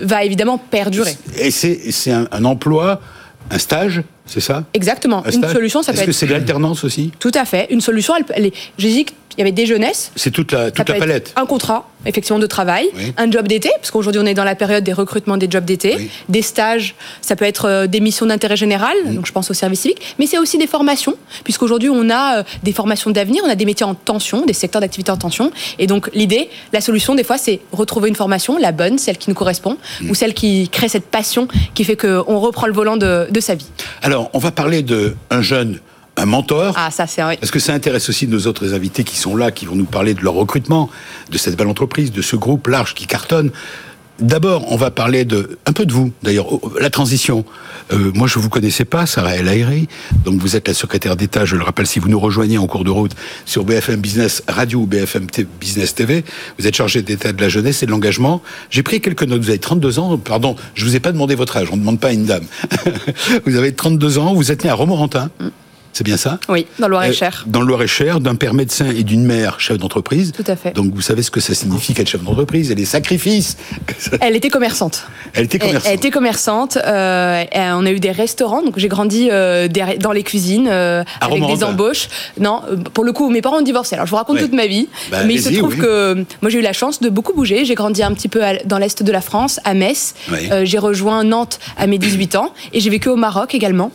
va 0.00 0.24
évidemment 0.24 0.58
perdurer. 0.58 1.16
Et 1.38 1.50
c'est 1.50 1.90
c'est 1.90 2.12
un, 2.12 2.28
un 2.30 2.44
emploi, 2.44 3.00
un 3.50 3.58
stage, 3.58 4.02
c'est 4.26 4.40
ça 4.40 4.64
Exactement. 4.74 5.24
Un 5.26 5.30
Une 5.30 5.48
solution, 5.48 5.82
ça 5.82 5.92
peut 5.92 5.98
Est-ce 5.98 6.06
que 6.06 6.12
c'est 6.12 6.26
l'alternance 6.26 6.84
aussi 6.84 7.10
Tout 7.18 7.32
à 7.34 7.44
fait. 7.44 7.66
Une 7.70 7.80
solution, 7.80 8.14
elle, 8.16 8.24
peut- 8.24 8.34
elle 8.36 8.46
est. 8.46 8.54
J'ai 8.78 8.88
dit 8.90 9.06
qu'il 9.34 9.40
y 9.40 9.42
avait 9.42 9.52
des 9.52 9.66
jeunesses. 9.66 10.12
C'est 10.16 10.30
toute 10.30 10.52
la, 10.52 10.70
toute 10.70 10.86
palette. 10.86 11.32
Un 11.36 11.46
contrat, 11.46 11.88
effectivement, 12.06 12.38
de 12.38 12.46
travail, 12.46 12.86
Oui. 12.94 13.12
un 13.16 13.30
job 13.30 13.46
d'été, 13.48 13.70
parce 13.76 13.90
qu'aujourd'hui 13.90 14.20
on 14.22 14.26
est 14.26 14.34
dans 14.34 14.44
la 14.44 14.54
période 14.54 14.84
des 14.84 14.92
recrutements 14.92 15.36
des 15.36 15.48
jobs 15.50 15.64
d'été, 15.64 15.94
Oui. 15.96 16.10
des 16.28 16.42
stages, 16.42 16.94
ça 17.20 17.36
peut 17.36 17.44
être 17.44 17.66
euh, 17.68 17.86
des 17.86 18.00
missions 18.00 18.26
d'intérêt 18.26 18.56
général, 18.56 18.94
donc 19.06 19.26
je 19.26 19.32
pense 19.32 19.50
au 19.50 19.54
service 19.54 19.80
civique, 19.80 20.00
mais 20.18 20.26
c'est 20.26 20.38
aussi 20.38 20.58
des 20.58 20.66
formations, 20.66 21.14
puisqu'aujourd'hui 21.44 21.88
on 21.90 22.10
a 22.10 22.38
euh, 22.38 22.42
des 22.62 22.72
formations 22.72 23.10
d'avenir, 23.10 23.42
on 23.46 23.48
a 23.50 23.54
des 23.54 23.64
métiers 23.64 23.86
en 23.86 23.94
tension, 23.94 24.44
des 24.44 24.52
secteurs 24.52 24.80
d'activité 24.80 25.10
en 25.10 25.16
tension, 25.16 25.50
et 25.78 25.86
donc 25.86 26.10
l'idée, 26.14 26.48
la 26.72 26.80
solution 26.80 27.14
des 27.14 27.24
fois 27.24 27.38
c'est 27.38 27.60
retrouver 27.72 28.08
une 28.08 28.16
formation, 28.16 28.58
la 28.58 28.72
bonne, 28.72 28.98
celle 28.98 29.18
qui 29.18 29.30
nous 29.30 29.34
correspond, 29.36 29.76
Mm. 30.00 30.10
ou 30.10 30.14
celle 30.14 30.34
qui 30.34 30.68
crée 30.68 30.88
cette 30.88 31.06
passion 31.06 31.48
qui 31.74 31.84
fait 31.84 31.96
qu'on 31.96 32.38
reprend 32.38 32.66
le 32.66 32.72
volant 32.72 32.96
de, 32.96 33.26
de 33.30 33.40
sa 33.40 33.54
vie. 33.54 33.66
Alors, 34.02 34.30
on 34.32 34.38
va 34.38 34.50
parler 34.50 34.82
de 34.82 35.14
un 35.30 35.42
jeune, 35.42 35.78
un 36.16 36.26
mentor. 36.26 36.74
Ah 36.76 36.90
ça 36.90 37.06
c'est. 37.06 37.22
Parce 37.22 37.50
que 37.50 37.58
ça 37.58 37.72
intéresse 37.74 38.08
aussi 38.08 38.26
nos 38.28 38.46
autres 38.46 38.74
invités 38.74 39.04
qui 39.04 39.16
sont 39.16 39.34
là, 39.36 39.50
qui 39.50 39.66
vont 39.66 39.74
nous 39.76 39.84
parler 39.84 40.14
de 40.14 40.20
leur 40.22 40.34
recrutement, 40.34 40.90
de 41.30 41.38
cette 41.38 41.56
belle 41.56 41.68
entreprise, 41.68 42.12
de 42.12 42.22
ce 42.22 42.36
groupe 42.36 42.66
large 42.68 42.94
qui 42.94 43.06
cartonne. 43.06 43.50
D'abord, 44.20 44.70
on 44.70 44.76
va 44.76 44.90
parler 44.92 45.24
de 45.24 45.58
un 45.66 45.72
peu 45.72 45.84
de 45.86 45.92
vous, 45.92 46.12
d'ailleurs, 46.22 46.46
la 46.78 46.90
transition. 46.90 47.44
Euh, 47.92 48.12
moi, 48.14 48.28
je 48.28 48.38
vous 48.38 48.50
connaissais 48.50 48.84
pas, 48.84 49.06
Sarah 49.06 49.34
El 49.36 49.48
Haïry. 49.48 49.88
Donc, 50.24 50.38
vous 50.38 50.54
êtes 50.54 50.68
la 50.68 50.74
secrétaire 50.74 51.16
d'État. 51.16 51.44
Je 51.44 51.56
le 51.56 51.64
rappelle, 51.64 51.86
si 51.88 51.98
vous 51.98 52.08
nous 52.08 52.20
rejoignez 52.20 52.56
en 52.58 52.66
cours 52.68 52.84
de 52.84 52.90
route 52.90 53.12
sur 53.46 53.64
BFM 53.64 54.00
Business 54.00 54.44
Radio 54.46 54.80
ou 54.80 54.86
BFM 54.86 55.26
T- 55.26 55.46
Business 55.58 55.94
TV, 55.94 56.24
vous 56.58 56.66
êtes 56.68 56.76
chargé 56.76 57.02
d'État 57.02 57.32
de 57.32 57.40
la 57.40 57.48
jeunesse 57.48 57.82
et 57.82 57.86
de 57.86 57.90
l'engagement. 57.90 58.42
J'ai 58.70 58.82
pris 58.84 59.00
quelques 59.00 59.24
notes. 59.24 59.40
Vous 59.42 59.48
avez 59.48 59.58
32 59.58 59.98
ans. 59.98 60.16
Pardon, 60.18 60.54
je 60.74 60.84
vous 60.84 60.94
ai 60.94 61.00
pas 61.00 61.10
demandé 61.10 61.34
votre 61.34 61.56
âge. 61.56 61.68
On 61.72 61.76
ne 61.76 61.80
demande 61.80 61.98
pas 61.98 62.08
à 62.08 62.12
une 62.12 62.26
dame. 62.26 62.44
vous 63.46 63.56
avez 63.56 63.72
32 63.72 64.18
ans. 64.18 64.34
Vous 64.34 64.52
êtes 64.52 64.62
né 64.62 64.70
à 64.70 64.74
Romorantin. 64.74 65.30
C'est 65.92 66.04
bien 66.04 66.16
ça 66.16 66.38
Oui, 66.48 66.66
dans 66.78 66.86
le 66.86 66.92
Loir-et-Cher. 66.92 67.44
euh, 67.46 67.50
Dans 67.50 67.60
le 67.60 67.66
Loir-et-Cher, 67.66 68.20
d'un 68.20 68.34
père 68.34 68.54
médecin 68.54 68.86
et 68.90 69.02
d'une 69.04 69.24
mère 69.24 69.60
chef 69.60 69.76
d'entreprise. 69.78 70.32
Tout 70.32 70.44
à 70.46 70.56
fait. 70.56 70.72
Donc 70.74 70.92
vous 70.94 71.02
savez 71.02 71.22
ce 71.22 71.30
que 71.30 71.40
ça 71.40 71.54
signifie 71.54 71.92
qu'être 71.94 72.08
chef 72.08 72.22
d'entreprise 72.22 72.70
et 72.70 72.74
les 72.74 72.84
sacrifices. 72.86 73.56
Elle 74.20 74.36
était 74.36 74.48
commerçante. 74.48 75.04
Elle 75.34 75.44
était 75.44 75.58
commerçante. 75.58 75.86
elle 75.90 75.96
était 75.96 76.10
commerçante. 76.10 76.78
euh, 76.84 77.44
on 77.54 77.84
a 77.86 77.90
eu 77.90 78.00
des 78.00 78.10
restaurants, 78.10 78.62
donc 78.62 78.78
j'ai 78.78 78.88
grandi 78.88 79.28
euh, 79.30 79.68
dans 80.00 80.12
les 80.12 80.22
cuisines 80.22 80.68
euh, 80.70 81.04
avec 81.20 81.44
des 81.46 81.64
embauches. 81.64 82.08
Non, 82.40 82.62
pour 82.94 83.04
le 83.04 83.12
coup, 83.12 83.28
mes 83.30 83.42
parents 83.42 83.58
ont 83.58 83.62
divorcé. 83.62 83.94
Alors 83.94 84.06
je 84.06 84.10
vous 84.10 84.16
raconte 84.16 84.36
Ouais. 84.36 84.42
toute 84.42 84.52
ma 84.54 84.66
vie, 84.66 84.88
Bah, 85.10 85.24
mais 85.26 85.34
il 85.34 85.42
se 85.42 85.50
trouve 85.50 85.74
oui. 85.74 85.78
que 85.80 86.24
moi 86.40 86.50
j'ai 86.50 86.58
eu 86.58 86.62
la 86.62 86.72
chance 86.72 87.00
de 87.00 87.08
beaucoup 87.10 87.34
bouger. 87.34 87.64
J'ai 87.66 87.74
grandi 87.74 88.02
un 88.02 88.12
petit 88.14 88.28
peu 88.28 88.40
dans 88.64 88.78
l'est 88.78 89.02
de 89.02 89.12
la 89.12 89.20
France, 89.20 89.60
à 89.64 89.74
Metz. 89.74 90.14
Ouais. 90.30 90.64
J'ai 90.66 90.78
rejoint 90.78 91.22
Nantes 91.24 91.58
à 91.76 91.86
mes 91.86 91.98
18 91.98 92.36
ans 92.36 92.52
et 92.72 92.80
j'ai 92.80 92.88
vécu 92.90 93.08
au 93.10 93.16
Maroc 93.16 93.54
également. 93.54 93.90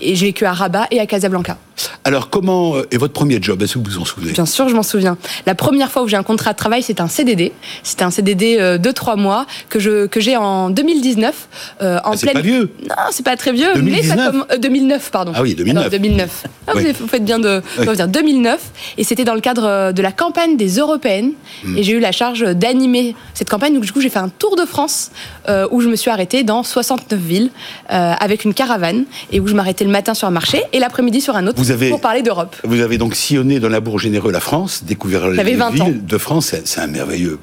Et 0.00 0.14
j'ai 0.16 0.26
vécu 0.26 0.44
à 0.44 0.52
Rabat 0.52 0.86
et 0.90 1.00
à 1.00 1.06
Casablanca. 1.14 1.56
Alors 2.04 2.30
comment 2.30 2.76
euh, 2.76 2.86
est 2.90 2.96
votre 2.96 3.12
premier 3.12 3.38
job 3.42 3.62
Est-ce 3.62 3.74
que 3.74 3.78
vous 3.78 3.84
vous 3.84 3.98
en 3.98 4.04
souvenez? 4.04 4.32
Bien 4.32 4.46
sûr, 4.46 4.68
je 4.68 4.74
m'en 4.74 4.82
souviens. 4.82 5.16
La 5.46 5.54
première 5.54 5.90
fois 5.90 6.02
où 6.02 6.08
j'ai 6.08 6.16
un 6.16 6.22
contrat 6.22 6.52
de 6.52 6.56
travail, 6.58 6.82
c'était 6.82 7.00
un 7.00 7.08
CDD. 7.08 7.52
C'était 7.82 8.04
un 8.04 8.10
CDD 8.10 8.58
euh, 8.60 8.78
de 8.78 8.90
trois 8.90 9.16
mois 9.16 9.46
que 9.68 9.78
je 9.80 10.06
que 10.06 10.20
j'ai 10.20 10.36
en 10.36 10.70
2019 10.70 11.34
euh, 11.82 11.98
en 12.04 12.12
Ah, 12.12 12.16
c'est 12.16 12.26
pleine. 12.26 12.34
pas 12.34 12.40
vieux. 12.42 12.70
Non, 12.88 12.94
c'est 13.10 13.24
pas 13.24 13.36
très 13.36 13.52
vieux, 13.52 13.70
mais 13.76 13.80
2019. 14.02 14.16
ça 14.18 14.30
comme 14.30 14.46
euh, 14.52 14.58
2009, 14.58 15.10
pardon. 15.10 15.32
Ah 15.34 15.42
oui, 15.42 15.54
2009. 15.54 15.80
Alors, 15.82 15.90
2009. 15.90 16.42
Ah, 16.66 16.72
vous, 16.72 16.78
Oui. 16.78 16.84
avez- 16.84 16.92
vous 16.92 17.08
faites 17.08 17.24
bien 17.24 17.38
de 17.38 17.62
Oui. 17.78 17.86
de 17.86 17.94
dire 17.94 18.08
2009, 18.08 18.60
et 18.98 19.04
c'était 19.04 19.24
dans 19.24 19.34
le 19.34 19.40
cadre 19.40 19.64
euh, 19.64 19.92
de 19.92 20.02
la 20.02 20.12
campagne 20.12 20.56
des 20.56 20.78
européennes, 20.78 21.32
Hmm. 21.64 21.78
et 21.78 21.82
j'ai 21.82 21.92
eu 21.92 22.00
la 22.00 22.12
charge 22.12 22.42
d'animer 22.54 23.14
cette 23.34 23.48
campagne. 23.50 23.74
Donc 23.74 23.84
du 23.84 23.92
coup, 23.92 24.00
j'ai 24.00 24.08
fait 24.10 24.18
un 24.18 24.28
tour 24.28 24.56
de 24.56 24.64
France 24.64 25.10
euh, 25.48 25.66
où 25.70 25.80
je 25.80 25.88
me 25.88 25.96
suis 25.96 26.10
arrêtée 26.10 26.42
dans 26.42 26.62
69 26.62 27.18
villes 27.18 27.50
euh, 27.92 28.12
avec 28.18 28.44
une 28.44 28.54
caravane 28.54 29.04
et 29.32 29.40
où 29.40 29.46
je 29.46 29.54
m'arrêtais 29.54 29.84
le 29.84 29.90
matin 29.90 30.14
sur 30.14 30.26
un 30.28 30.30
marché 30.30 30.62
et 30.72 30.78
l'après-midi 30.78 31.20
sur 31.20 31.36
un 31.36 31.46
autre 31.46 31.58
Vous 31.58 31.63
avez- 31.70 31.90
pour 31.90 32.00
parler 32.00 32.22
d'Europe. 32.22 32.56
Vous 32.64 32.80
avez 32.80 32.98
donc 32.98 33.14
sillonné 33.14 33.60
dans 33.60 33.68
l'amour 33.68 33.98
généreux 33.98 34.32
la 34.32 34.40
France, 34.40 34.84
découvert 34.84 35.28
les 35.28 35.36
J'avais 35.36 35.54
20 35.54 35.70
villes 35.70 35.82
ans. 35.82 35.92
de 35.92 36.18
France. 36.18 36.54
C'est 36.64 36.80
un 36.80 36.86
merveilleux. 36.86 37.38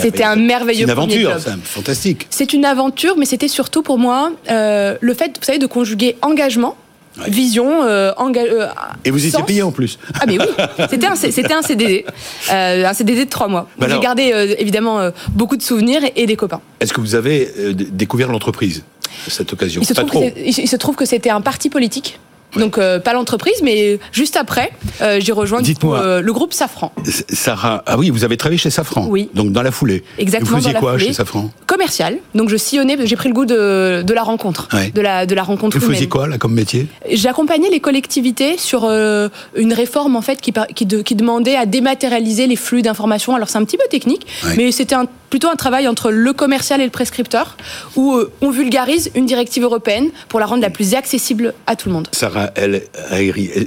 C'était 0.00 0.24
un 0.24 0.36
merveilleux 0.36 0.84
une 0.84 0.90
aventure, 0.90 1.32
c'est 1.38 1.50
fantastique. 1.64 2.26
C'est 2.30 2.52
une 2.52 2.64
aventure, 2.64 3.16
mais 3.16 3.24
c'était 3.26 3.48
surtout 3.48 3.82
pour 3.82 3.98
moi 3.98 4.32
euh, 4.50 4.96
le 5.00 5.14
fait, 5.14 5.38
vous 5.38 5.44
savez, 5.44 5.58
de 5.58 5.66
conjuguer 5.66 6.16
engagement, 6.22 6.76
Ouais. 7.20 7.30
vision, 7.30 7.82
euh, 7.82 8.12
euh, 8.20 8.66
Et 9.04 9.10
vous 9.10 9.18
étiez 9.18 9.30
sens. 9.38 9.46
payé 9.46 9.62
en 9.62 9.72
plus. 9.72 9.98
Ah 10.20 10.24
mais 10.28 10.38
oui, 10.38 10.46
c'était 10.88 11.06
un, 11.06 11.16
c'était 11.16 11.52
un 11.52 11.62
CDD, 11.62 12.04
euh, 12.52 12.84
un 12.86 12.92
CDD 12.92 13.24
de 13.24 13.30
trois 13.30 13.48
mois. 13.48 13.68
Bah 13.76 13.88
J'ai 13.90 13.98
gardé 13.98 14.54
évidemment 14.58 15.10
beaucoup 15.30 15.56
de 15.56 15.62
souvenirs 15.62 16.00
et, 16.04 16.12
et 16.22 16.26
des 16.26 16.36
copains. 16.36 16.60
Est-ce 16.78 16.92
que 16.92 17.00
vous 17.00 17.16
avez 17.16 17.50
découvert 17.74 18.30
l'entreprise 18.30 18.84
à 19.26 19.30
cette 19.30 19.52
occasion? 19.52 19.82
Se, 19.82 19.94
Pas 19.94 20.04
trop. 20.04 20.22
il 20.36 20.52
se 20.68 20.76
trouve 20.76 20.94
que 20.94 21.04
c'était 21.06 21.30
un 21.30 21.40
parti 21.40 21.70
politique. 21.70 22.20
Ouais. 22.56 22.62
Donc 22.62 22.78
euh, 22.78 22.98
pas 22.98 23.12
l'entreprise, 23.12 23.60
mais 23.62 23.98
juste 24.12 24.36
après, 24.36 24.70
euh, 25.02 25.18
j'ai 25.20 25.32
rejoint 25.32 25.60
du 25.60 25.64
coup, 25.74 25.80
Dites-moi. 25.80 26.00
euh, 26.00 26.20
le 26.22 26.32
groupe 26.32 26.52
Safran. 26.54 26.92
Sarah, 27.28 27.82
ah 27.86 27.98
oui, 27.98 28.10
vous 28.10 28.24
avez 28.24 28.36
travaillé 28.36 28.58
chez 28.58 28.70
Safran. 28.70 29.06
Oui. 29.08 29.28
Donc 29.34 29.52
dans 29.52 29.62
la 29.62 29.70
foulée. 29.70 30.02
Exactement, 30.18 30.50
Vous 30.52 30.56
faisiez 30.56 30.72
dans 30.72 30.78
la 30.78 30.80
quoi 30.80 30.92
foulée. 30.92 31.06
chez 31.06 31.12
Safran? 31.12 31.50
Commercial, 31.66 32.16
donc 32.34 32.48
je 32.48 32.56
sillonnais, 32.56 32.96
j'ai 33.04 33.16
pris 33.16 33.28
le 33.28 33.34
goût 33.34 33.44
de, 33.44 34.02
de 34.02 34.14
la 34.14 34.22
rencontre, 34.22 34.68
Ouais. 34.72 34.90
de, 34.90 35.00
la, 35.00 35.26
de 35.26 35.34
la 35.34 35.42
rencontre 35.42 35.76
Vous 35.76 35.84
humaine. 35.84 35.96
faisiez 35.96 36.08
quoi 36.08 36.26
là 36.26 36.38
comme 36.38 36.54
métier? 36.54 36.86
J'accompagnais 37.10 37.68
les 37.70 37.80
collectivités 37.80 38.56
sur 38.56 38.84
une 38.88 39.72
réforme 39.72 40.16
en 40.16 40.22
fait 40.22 40.40
qui, 40.40 40.52
par- 40.52 40.66
qui, 40.68 40.86
de- 40.86 41.02
qui 41.02 41.14
demandait 41.14 41.56
à 41.56 41.66
dématérialiser 41.66 42.46
les 42.46 42.56
flux 42.56 42.82
d'informations. 42.82 43.34
Alors 43.34 43.48
c'est 43.48 43.58
un 43.58 43.64
petit 43.64 43.76
peu 43.76 43.84
technique, 43.90 44.26
Ouais. 44.44 44.54
mais 44.56 44.72
c'était 44.72 44.94
un- 44.94 45.06
plutôt 45.30 45.48
un 45.48 45.56
travail 45.56 45.86
entre 45.86 46.10
le 46.10 46.32
commercial 46.32 46.80
et 46.80 46.84
le 46.84 46.90
prescripteur 46.90 47.56
où 47.96 48.18
on 48.40 48.50
vulgarise 48.50 49.10
une 49.14 49.26
directive 49.26 49.62
européenne 49.62 50.08
pour 50.30 50.40
la 50.40 50.46
rendre 50.46 50.62
la 50.62 50.70
plus 50.70 50.94
accessible 50.94 51.52
à 51.66 51.76
tout 51.76 51.88
le 51.90 51.94
monde. 51.94 52.08
Sarah 52.12 52.37
El 52.54 52.82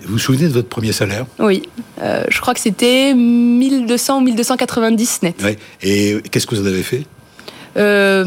vous 0.06 0.14
vous 0.14 0.20
souvenez 0.20 0.48
de 0.48 0.54
votre 0.54 0.70
premier 0.70 0.92
salaire? 0.92 1.26
Oui, 1.40 1.64
Euh, 2.02 2.24
je 2.30 2.42
crois 2.42 2.54
que 2.54 2.60
c'était 2.60 3.14
1200 3.14 4.18
ou 4.18 4.22
1290 4.22 5.20
net. 5.24 5.36
Ouais. 5.44 5.58
Et 5.84 6.18
qu'est-ce 6.32 6.48
que 6.48 6.56
vous 6.56 6.64
en 6.64 6.66
avez 6.66 6.84
fait? 6.84 7.04
Euh, 7.78 8.26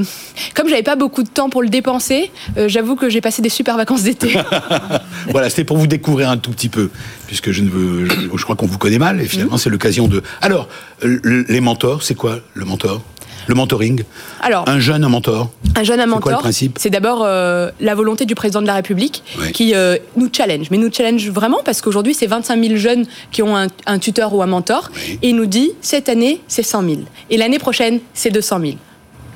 comme 0.54 0.68
j'avais 0.68 0.82
pas 0.82 0.96
beaucoup 0.96 1.22
de 1.22 1.28
temps 1.28 1.50
pour 1.50 1.62
le 1.62 1.68
dépenser, 1.68 2.30
euh, 2.56 2.68
j'avoue 2.68 2.96
que 2.96 3.10
j'ai 3.10 3.20
passé 3.20 3.42
des 3.42 3.50
super 3.50 3.76
vacances 3.76 4.02
d'été. 4.02 4.38
Voilà, 5.28 5.50
c'était 5.50 5.64
pour 5.64 5.76
vous 5.76 5.86
découvrir 5.86 6.30
un 6.30 6.36
tout 6.36 6.50
petit 6.50 6.68
peu, 6.68 6.90
puisque 7.26 7.50
je 7.50 7.62
ne 7.62 7.68
veux, 7.68 8.06
je, 8.06 8.36
je 8.36 8.42
crois 8.44 8.56
qu'on 8.56 8.66
vous 8.66 8.78
connaît 8.78 8.98
mal, 8.98 9.20
et 9.20 9.24
finalement 9.26 9.56
c'est 9.56 9.70
l'occasion 9.70 10.06
de. 10.08 10.22
Alors, 10.40 10.68
les 11.02 11.60
mentors, 11.60 12.02
c'est 12.02 12.14
quoi 12.14 12.40
le 12.54 12.64
mentor? 12.64 13.02
Le 13.46 13.54
mentoring 13.54 14.02
Alors, 14.40 14.68
un 14.68 14.78
jeune, 14.78 15.04
un 15.04 15.08
mentor 15.08 15.50
Un 15.76 15.82
jeune, 15.84 16.00
un 16.00 16.04
C'est 16.04 16.08
quoi 16.08 16.18
le 16.18 16.24
mentor, 16.36 16.40
principe 16.40 16.78
c'est 16.80 16.90
d'abord 16.90 17.22
euh, 17.24 17.70
la 17.80 17.94
volonté 17.94 18.24
du 18.26 18.34
président 18.34 18.62
de 18.62 18.66
la 18.66 18.74
République 18.74 19.22
Oui. 19.38 19.52
qui 19.52 19.74
euh, 19.74 19.96
nous 20.16 20.28
challenge. 20.32 20.66
Mais 20.70 20.78
nous 20.78 20.90
challenge 20.92 21.28
vraiment 21.30 21.58
parce 21.64 21.80
qu'aujourd'hui, 21.82 22.14
c'est 22.14 22.26
25 22.26 22.62
000 22.62 22.76
jeunes 22.76 23.04
qui 23.32 23.42
ont 23.42 23.56
un, 23.56 23.66
un 23.86 23.98
tuteur 23.98 24.34
ou 24.34 24.42
un 24.42 24.46
mentor. 24.46 24.90
Oui. 24.94 25.18
Et 25.22 25.28
il 25.30 25.36
nous 25.36 25.46
dit, 25.46 25.72
cette 25.80 26.08
année, 26.08 26.40
c'est 26.48 26.62
100 26.62 26.82
000. 26.82 26.96
Et 27.30 27.36
l'année 27.36 27.58
prochaine, 27.58 28.00
c'est 28.14 28.30
200 28.30 28.60
000. 28.60 28.72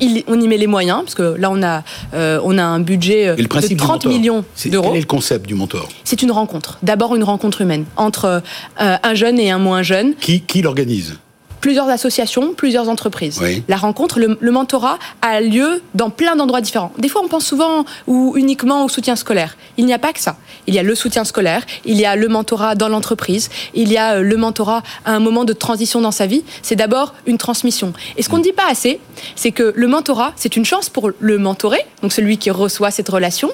Il- 0.01 0.23
on 0.29 0.41
y 0.41 0.47
met 0.47 0.59
les 0.59 0.69
moyens, 0.69 1.01
parce 1.01 1.15
que 1.17 1.35
là, 1.37 1.51
on 1.51 1.61
a, 1.63 1.83
euh, 2.15 2.41
on 2.45 2.57
a 2.57 2.63
un 2.63 2.79
budget 2.79 3.35
de 3.35 3.43
du 3.43 3.49
30 3.49 4.05
mentor, 4.05 4.13
millions 4.13 4.45
d'euros. 4.67 4.89
Quel 4.91 4.97
est 4.99 5.01
le 5.01 5.07
concept 5.07 5.47
du 5.47 5.55
mentor 5.55 5.89
C'est 6.05 6.23
une 6.23 6.31
rencontre. 6.31 6.79
D'abord, 6.85 7.17
une 7.17 7.25
rencontre 7.25 7.61
humaine 7.63 7.85
entre 7.97 8.43
euh, 8.81 8.97
un 9.03 9.15
jeune 9.15 9.39
et 9.41 9.51
un 9.51 9.59
moins 9.59 9.83
jeune. 9.83 10.15
Qui, 10.21 10.41
qui 10.43 10.63
l'organise? 10.63 11.17
Plusieurs 11.61 11.89
associations, 11.89 12.55
plusieurs 12.55 12.89
entreprises. 12.89 13.39
Oui. 13.43 13.63
La 13.69 13.77
rencontre, 13.77 14.19
le, 14.19 14.39
le 14.41 14.51
mentorat 14.51 14.99
a 15.23 15.41
lieu 15.41 15.83
dans 15.95 16.11
plein 16.11 16.37
d'endroits 16.37 16.61
différents. 16.61 16.93
Des 16.99 17.09
fois, 17.09 17.23
on 17.25 17.29
pense 17.29 17.47
souvent 17.47 17.85
ou 18.07 18.35
uniquement 18.37 18.85
au 18.85 18.89
soutien 18.89 19.17
scolaire. 19.17 19.57
Il 19.77 19.87
n'y 19.87 19.95
a 19.95 19.99
pas 19.99 20.13
que 20.13 20.21
ça. 20.21 20.37
Il 20.67 20.75
y 20.75 20.79
a 20.79 20.83
le 20.83 20.95
soutien 20.95 21.25
scolaire, 21.25 21.63
il 21.85 21.97
y 21.97 22.05
a 22.05 22.17
le 22.17 22.29
mentorat 22.29 22.75
dans 22.75 22.89
l'entreprise, 22.89 23.49
il 23.75 23.91
y 23.91 23.97
a 23.97 24.17
euh, 24.17 24.23
le 24.23 24.37
mentorat 24.37 24.83
à 25.05 25.13
un 25.13 25.21
moment 25.21 25.45
de 25.45 25.53
transition 25.53 26.01
dans 26.01 26.11
sa 26.11 26.27
vie. 26.27 26.45
C'est 26.63 26.77
d'abord 26.77 27.15
une 27.27 27.39
transmission. 27.39 27.93
Et 28.17 28.23
ce 28.23 28.29
qu'on 28.29 28.39
ne 28.39 28.43
dit 28.43 28.53
pas 28.53 28.69
assez, 28.69 29.01
c'est 29.35 29.53
que 29.53 29.73
le 29.75 29.87
mentorat, 29.87 30.33
c'est 30.37 30.57
une 30.57 30.65
chance 30.65 30.89
pour 30.89 31.11
le 31.19 31.39
mentoré, 31.39 31.79
donc 32.03 32.13
celui 32.13 32.39
qui 32.39 32.51
reçoit 32.51 32.91
cette 32.91 33.09
relation, 33.09 33.51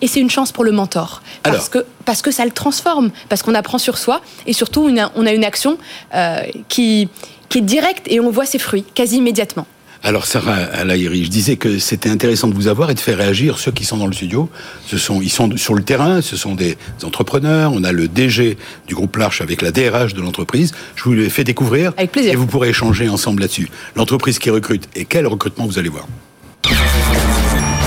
et 0.00 0.08
c'est 0.08 0.20
une 0.20 0.30
chance 0.30 0.52
pour 0.52 0.64
le 0.64 0.72
mentor. 0.72 1.22
Parce 1.42 1.56
Alors. 1.56 1.70
que 1.70 1.86
parce 2.04 2.22
que 2.22 2.30
ça 2.30 2.44
le 2.44 2.52
transforme, 2.52 3.10
parce 3.28 3.42
qu'on 3.42 3.54
apprend 3.54 3.78
sur 3.78 3.98
soi, 3.98 4.20
et 4.46 4.52
surtout 4.52 4.88
on 5.16 5.26
a 5.26 5.32
une 5.32 5.44
action 5.44 5.76
euh, 6.14 6.40
qui, 6.68 7.08
qui 7.48 7.58
est 7.58 7.62
directe 7.62 8.06
et 8.08 8.20
on 8.20 8.30
voit 8.30 8.46
ses 8.46 8.58
fruits 8.58 8.84
quasi 8.94 9.16
immédiatement. 9.16 9.66
Alors 10.02 10.26
Sarah 10.26 10.54
Alaïri, 10.54 11.24
je 11.24 11.30
disais 11.30 11.56
que 11.56 11.78
c'était 11.78 12.08
intéressant 12.08 12.48
de 12.48 12.54
vous 12.54 12.68
avoir 12.68 12.90
et 12.90 12.94
de 12.94 13.00
faire 13.00 13.18
réagir 13.18 13.58
ceux 13.58 13.72
qui 13.72 13.84
sont 13.84 13.96
dans 13.96 14.06
le 14.06 14.12
studio. 14.12 14.48
Ce 14.86 14.98
sont, 14.98 15.20
ils 15.20 15.30
sont 15.30 15.56
sur 15.56 15.74
le 15.74 15.82
terrain, 15.82 16.20
ce 16.20 16.36
sont 16.36 16.54
des 16.54 16.76
entrepreneurs. 17.02 17.72
On 17.74 17.82
a 17.82 17.92
le 17.92 18.06
DG 18.06 18.56
du 18.86 18.94
groupe 18.94 19.16
L'Arche 19.16 19.40
avec 19.40 19.62
la 19.62 19.72
DRH 19.72 20.14
de 20.14 20.20
l'entreprise. 20.20 20.72
Je 20.94 21.04
vous 21.04 21.14
l'ai 21.14 21.28
fait 21.28 21.44
découvrir. 21.44 21.92
Avec 21.96 22.12
plaisir. 22.12 22.32
Et 22.32 22.36
vous 22.36 22.46
pourrez 22.46 22.68
échanger 22.68 23.08
ensemble 23.08 23.42
là-dessus. 23.42 23.68
L'entreprise 23.96 24.38
qui 24.38 24.50
recrute 24.50 24.88
et 24.94 25.06
quel 25.06 25.26
recrutement 25.26 25.66
vous 25.66 25.78
allez 25.78 25.88
voir. 25.88 26.06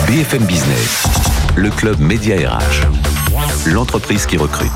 BFM 0.08 0.44
Business, 0.44 1.06
le 1.56 1.70
club 1.70 2.00
Média 2.00 2.36
RH, 2.36 3.68
l'entreprise 3.68 4.26
qui 4.26 4.38
recrute. 4.38 4.70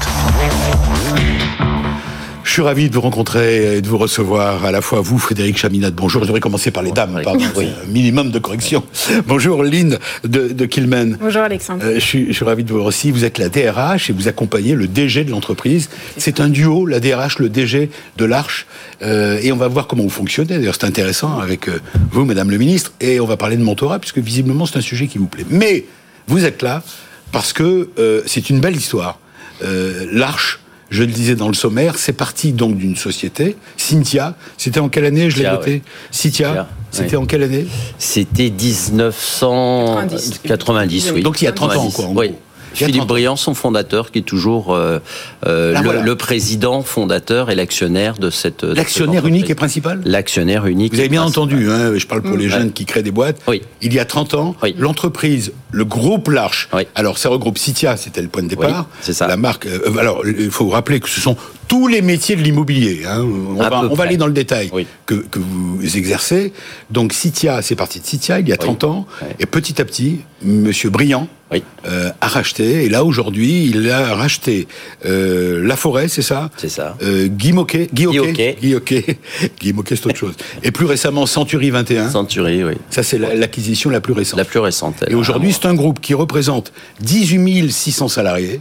Je 2.53 2.57
suis 2.57 2.67
ravi 2.67 2.87
de 2.87 2.93
vous 2.93 3.01
rencontrer 3.01 3.77
et 3.77 3.81
de 3.81 3.87
vous 3.87 3.97
recevoir 3.97 4.63
à 4.63 4.71
la 4.71 4.81
fois 4.81 5.01
vous, 5.01 5.17
Frédéric 5.17 5.57
Chaminade. 5.57 5.95
Bonjour, 5.95 6.21
je 6.21 6.27
devrais 6.27 6.39
commencer 6.39 6.69
par 6.69 6.83
les 6.83 6.91
dames, 6.91 7.19
pardon, 7.23 7.43
c'est 7.55 7.65
un 7.65 7.91
minimum 7.91 8.29
de 8.29 8.37
correction. 8.37 8.83
Bonjour, 9.25 9.63
Lynn 9.63 9.97
de, 10.23 10.49
de 10.49 10.65
Kilman. 10.67 11.17
Bonjour 11.19 11.41
Alexandre. 11.41 11.83
Euh, 11.83 11.95
je, 11.95 11.99
suis, 11.99 12.27
je 12.27 12.33
suis 12.33 12.45
ravi 12.45 12.63
de 12.63 12.69
vous 12.69 12.75
voir 12.75 12.85
aussi. 12.85 13.09
Vous 13.09 13.25
êtes 13.25 13.39
la 13.39 13.49
DRH 13.49 14.11
et 14.11 14.13
vous 14.13 14.27
accompagnez 14.27 14.75
le 14.75 14.87
DG 14.87 15.23
de 15.23 15.31
l'entreprise. 15.31 15.89
C'est 16.17 16.39
un 16.39 16.47
duo, 16.47 16.85
la 16.85 16.99
DRH, 16.99 17.39
le 17.39 17.49
DG 17.49 17.89
de 18.17 18.25
l'Arche. 18.25 18.67
Euh, 19.01 19.39
et 19.41 19.51
on 19.51 19.57
va 19.57 19.67
voir 19.67 19.87
comment 19.87 20.03
vous 20.03 20.09
fonctionnez. 20.09 20.53
D'ailleurs, 20.59 20.75
c'est 20.79 20.85
intéressant 20.85 21.39
avec 21.39 21.67
euh, 21.67 21.79
vous, 22.11 22.23
Madame 22.23 22.51
le 22.51 22.59
Ministre. 22.59 22.93
Et 23.01 23.19
on 23.19 23.25
va 23.25 23.35
parler 23.35 23.57
de 23.57 23.63
mentorat, 23.63 23.97
puisque 23.97 24.19
visiblement, 24.19 24.67
c'est 24.67 24.77
un 24.77 24.81
sujet 24.81 25.07
qui 25.07 25.17
vous 25.17 25.25
plaît. 25.25 25.45
Mais 25.49 25.85
vous 26.27 26.45
êtes 26.45 26.61
là 26.61 26.83
parce 27.31 27.51
que 27.51 27.89
euh, 27.97 28.21
c'est 28.27 28.51
une 28.51 28.59
belle 28.59 28.75
histoire. 28.75 29.17
Euh, 29.63 30.05
L'Arche, 30.11 30.59
je 30.93 31.01
le 31.03 31.11
disais 31.11 31.35
dans 31.35 31.47
le 31.47 31.55
sommaire, 31.55 31.97
c'est 31.97 32.13
parti 32.13 32.51
donc 32.53 32.77
d'une 32.77 32.95
société. 32.95 33.57
Cynthia, 33.77 34.35
c'était 34.57 34.79
en 34.79 34.89
quelle 34.89 35.05
année 35.05 35.29
Je 35.31 35.39
l'ai 35.39 35.49
noté. 35.49 35.81
Cynthia, 36.11 36.67
c'était 36.91 37.15
oui. 37.17 37.23
en 37.23 37.25
quelle 37.25 37.41
année 37.43 37.65
C'était 37.97 38.51
1990, 38.51 41.11
oui. 41.15 41.23
Donc 41.23 41.41
il 41.41 41.45
y 41.45 41.47
a 41.47 41.51
30 41.51 41.71
ans, 41.71 41.89
90, 41.89 41.95
quoi, 41.95 42.05
en 42.05 42.15
Oui. 42.15 42.27
gros. 42.29 42.39
Philippe 42.73 42.95
30 42.95 43.03
ans. 43.03 43.05
Briand, 43.07 43.35
son 43.35 43.53
fondateur, 43.53 44.11
qui 44.11 44.19
est 44.19 44.23
toujours 44.23 44.73
euh, 44.73 44.99
euh, 45.47 45.73
le, 45.73 45.83
voilà. 45.83 46.01
le 46.01 46.15
président 46.15 46.81
fondateur 46.81 47.49
et 47.49 47.55
l'actionnaire 47.55 48.15
de 48.17 48.29
cette. 48.29 48.63
L'actionnaire 48.63 49.25
unique 49.27 49.49
et 49.49 49.55
principal 49.55 50.01
L'actionnaire 50.05 50.65
unique. 50.65 50.93
Vous 50.93 50.99
avez 50.99 51.09
bien 51.09 51.23
entendu, 51.23 51.69
hein, 51.69 51.93
je 51.97 52.05
parle 52.07 52.21
pour 52.21 52.37
les 52.37 52.45
Ouais. 52.45 52.51
jeunes 52.51 52.71
qui 52.73 52.85
créent 52.85 53.03
des 53.03 53.11
boîtes. 53.11 53.37
Oui. 53.47 53.61
Il 53.81 53.93
y 53.93 53.99
a 53.99 54.05
30 54.05 54.33
ans, 54.33 54.55
Oui. 54.63 54.75
l'entreprise, 54.77 55.53
le 55.71 55.85
groupe 55.85 56.27
L'Arche, 56.29 56.67
Oui. 56.73 56.83
alors 56.95 57.17
ça 57.17 57.29
regroupe 57.29 57.57
Citia, 57.57 57.95
c'était 57.97 58.21
le 58.21 58.27
point 58.27 58.43
de 58.43 58.47
départ. 58.49 58.87
Oui, 58.89 58.97
c'est 59.01 59.13
ça. 59.13 59.27
La 59.27 59.37
marque, 59.37 59.65
euh, 59.67 59.97
alors 59.97 60.23
il 60.27 60.51
faut 60.51 60.69
rappeler 60.69 60.99
que 60.99 61.09
ce 61.09 61.21
sont 61.21 61.37
tous 61.67 61.87
les 61.87 62.01
métiers 62.01 62.35
de 62.35 62.41
l'immobilier. 62.41 63.03
hein. 63.07 63.21
On, 63.21 63.53
va, 63.55 63.83
on 63.89 63.95
aller 63.99 64.17
dans 64.17 64.27
le 64.27 64.33
détail 64.33 64.69
Oui. 64.73 64.85
que, 65.05 65.15
que 65.15 65.39
vous 65.39 65.79
exercez. 65.97 66.53
Donc 66.91 67.13
Citia, 67.13 67.61
c'est 67.61 67.75
parti 67.75 67.99
de 67.99 68.05
Citia 68.05 68.39
il 68.39 68.49
y 68.49 68.53
a 68.53 68.57
30 68.57 68.83
ans. 68.83 69.05
Et 69.39 69.45
petit 69.45 69.81
à 69.81 69.85
petit, 69.85 70.19
Monsieur 70.43 70.89
Briand 70.89 71.27
Oui. 71.51 71.63
euh, 71.87 72.09
a 72.21 72.27
racheté. 72.27 72.83
Et 72.85 72.89
là, 72.89 73.03
aujourd'hui, 73.03 73.65
il 73.65 73.89
a 73.89 74.15
racheté 74.15 74.67
euh, 75.05 75.65
La 75.65 75.75
Forêt, 75.75 76.07
c'est 76.07 76.21
ça? 76.21 76.49
C'est 76.57 76.69
ça. 76.69 76.97
euh, 77.03 77.27
Guy 77.27 77.53
Moquet, 77.53 77.89
Guy 77.93 78.07
Hockey, 78.07 78.19
Hockey. 78.19 78.57
Guy 78.61 78.75
Hockey. 78.75 79.17
Guy 79.61 79.73
Moquet, 79.73 79.95
c'est 79.95 80.07
autre 80.07 80.15
chose. 80.17 80.35
Et 80.63 80.71
plus 80.71 80.85
récemment, 80.85 81.25
Century 81.25 81.69
21. 81.69 82.09
Century, 82.09 82.63
oui. 82.63 82.73
Ça, 82.89 83.03
c'est 83.03 83.17
la- 83.17 83.35
l'acquisition 83.35 83.89
la 83.89 84.01
plus 84.01 84.13
récente. 84.13 84.37
La 84.37 84.45
plus 84.45 84.59
récente. 84.59 84.95
elle 85.05 85.13
Et 85.13 85.15
aujourd'hui, 85.15 85.53
c'est 85.53 85.65
un 85.67 85.73
groupe 85.75 85.99
qui 86.01 86.13
représente 86.13 86.71
18 87.01 87.71
600 87.71 88.07
salariés 88.07 88.59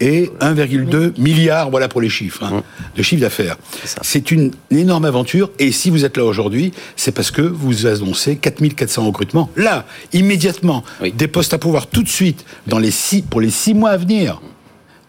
et 0.00 0.30
1,2 0.40 1.18
milliard, 1.20 1.70
voilà 1.70 1.88
pour 1.88 2.00
les 2.00 2.08
chiffres, 2.08 2.44
hein, 2.44 2.62
de 2.96 3.02
chiffre 3.02 3.20
d'affaires. 3.22 3.56
C'est 4.02 4.30
une 4.30 4.52
énorme 4.70 5.04
aventure. 5.04 5.50
Et 5.58 5.72
si 5.72 5.90
vous 5.90 6.04
êtes 6.04 6.16
là 6.16 6.24
aujourd'hui, 6.24 6.72
c'est 6.96 7.12
parce 7.12 7.30
que 7.30 7.42
vous 7.42 7.86
annoncez 7.86 8.36
4400 8.36 9.06
recrutements. 9.06 9.50
Là, 9.56 9.84
immédiatement, 10.12 10.84
Oui. 11.00 11.12
des 11.12 11.28
postes 11.28 11.54
à 11.54 11.58
pouvoir 11.58 11.86
tout 11.86 12.02
de 12.02 12.08
suite 12.08 12.44
dans 12.66 12.78
les 12.78 12.90
six, 12.90 13.22
pour 13.22 13.40
les 13.40 13.50
six 13.50 13.74
mois 13.74 13.90
à 13.90 13.96
venir. 13.96 14.40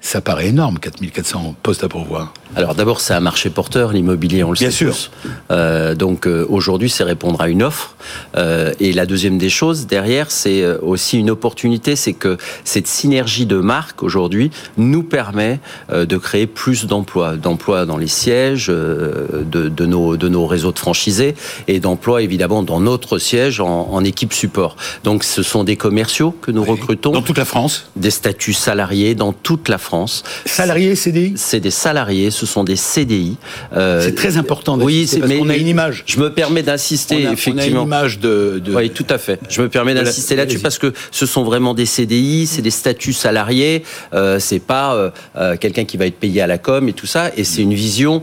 Ça 0.02 0.22
paraît 0.22 0.48
énorme, 0.48 0.80
4400 0.80 1.56
postes 1.62 1.84
à 1.84 1.90
pourvoir. 1.90 2.34
Alors 2.56 2.74
d'abord, 2.76 3.00
c'est 3.00 3.14
un 3.14 3.20
marché 3.20 3.50
porteur, 3.50 3.94
l'immobilier, 3.94 4.44
on 4.44 4.52
le 4.52 4.58
Bien 4.58 4.72
sait 4.72 4.76
sûr. 4.78 4.92
tous. 4.92 5.12
Euh, 5.52 5.94
donc 5.96 6.26
euh, 6.28 6.46
aujourd'hui, 6.50 6.90
c'est 6.90 7.04
répondre 7.04 7.40
à 7.42 7.48
une 7.50 7.62
offre. 7.64 7.96
Euh, 8.36 8.74
et 8.80 8.92
la 8.92 9.06
deuxième 9.06 9.38
des 9.38 9.50
choses, 9.50 9.86
derrière, 9.88 10.32
c'est 10.32 10.66
aussi 10.82 11.18
une 11.20 11.30
opportunité, 11.30 11.96
c'est 11.96 12.14
que 12.14 12.38
cette 12.64 12.88
synergie 12.88 13.46
de 13.46 13.58
marque 13.58 14.02
aujourd'hui 14.04 14.50
nous 14.78 15.04
permet 15.04 15.60
de 15.92 16.18
créer 16.18 16.48
plus 16.48 16.86
d'emplois, 16.86 17.36
d'emplois 17.36 17.86
dans 17.86 17.98
les 17.98 18.08
sièges 18.08 18.68
de, 18.68 19.46
de 19.70 19.86
nos, 19.86 20.18
de 20.18 20.28
nos 20.28 20.48
réseaux 20.48 20.72
de 20.72 20.80
franchisés 20.80 21.36
et 21.68 21.80
d'emplois 21.80 22.22
évidemment 22.22 22.64
dans 22.64 22.80
notre 22.80 23.20
siège 23.20 23.60
en, 23.60 23.90
en 23.92 24.04
équipe 24.04 24.34
support. 24.34 24.76
Donc 25.04 25.24
ce 25.24 25.44
sont 25.44 25.64
des 25.64 25.76
commerciaux 25.76 26.32
que 26.32 26.52
nous 26.52 26.64
recrutons, 26.64 27.12
Dans 27.12 27.22
toute 27.22 27.38
la 27.38 27.46
France. 27.46 27.90
des 27.96 28.12
statuts 28.12 28.54
salariés 28.54 29.16
dans 29.16 29.34
toute 29.34 29.70
la 29.70 29.78
France. 29.78 30.24
Salariés, 30.46 30.96
CDI 30.96 31.34
C'est 31.36 31.60
des 31.60 31.72
salariés, 31.72 32.32
ce 32.40 32.46
sont 32.46 32.64
des 32.64 32.76
CDI. 32.76 33.38
Euh, 33.76 34.02
C'est 34.04 34.16
très 34.16 34.38
important 34.38 34.78
Oui, 34.80 35.06
c'est 35.08 35.20
parce 35.20 35.30
mais 35.32 35.38
qu'on 35.40 35.50
a 35.50 35.56
une 35.56 35.68
image. 35.68 36.04
Je 36.06 36.20
me 36.20 36.32
permets 36.32 36.64
d'insister 36.64 37.16
a, 37.26 37.28
on 37.28 37.30
a 37.32 37.34
effectivement. 37.34 37.82
une 37.82 37.88
image 37.88 38.20
de, 38.20 38.62
de- 38.64 38.74
Oui, 38.74 38.90
tout 38.90 39.06
à 39.10 39.18
fait. 39.18 39.40
Je 39.50 39.62
me 39.62 39.70
permets 39.70 39.94
d'insister 39.94 40.36
là-dessus 40.36 40.60
parce 40.60 40.78
que 40.78 40.94
ce 41.12 41.26
sont 41.26 41.44
vraiment 41.44 41.74
des 41.74 41.86
CDI, 41.86 42.48
c'est 42.48 42.62
des 42.62 42.72
statuts 42.72 43.14
salariés, 43.14 43.84
euh, 44.14 44.40
c'est 44.40 44.60
pas 44.60 44.96
euh, 44.96 45.10
euh, 45.36 45.58
quelqu'un 45.58 45.86
qui 45.86 45.98
va 45.98 46.06
être 46.06 46.20
payé 46.20 46.42
à 46.42 46.48
la 46.48 46.58
com 46.58 46.88
et 46.88 46.94
tout 46.94 47.08
ça, 47.08 47.32
et 47.36 47.44
c'est 47.44 47.62
une 47.62 47.74
vision 47.74 48.22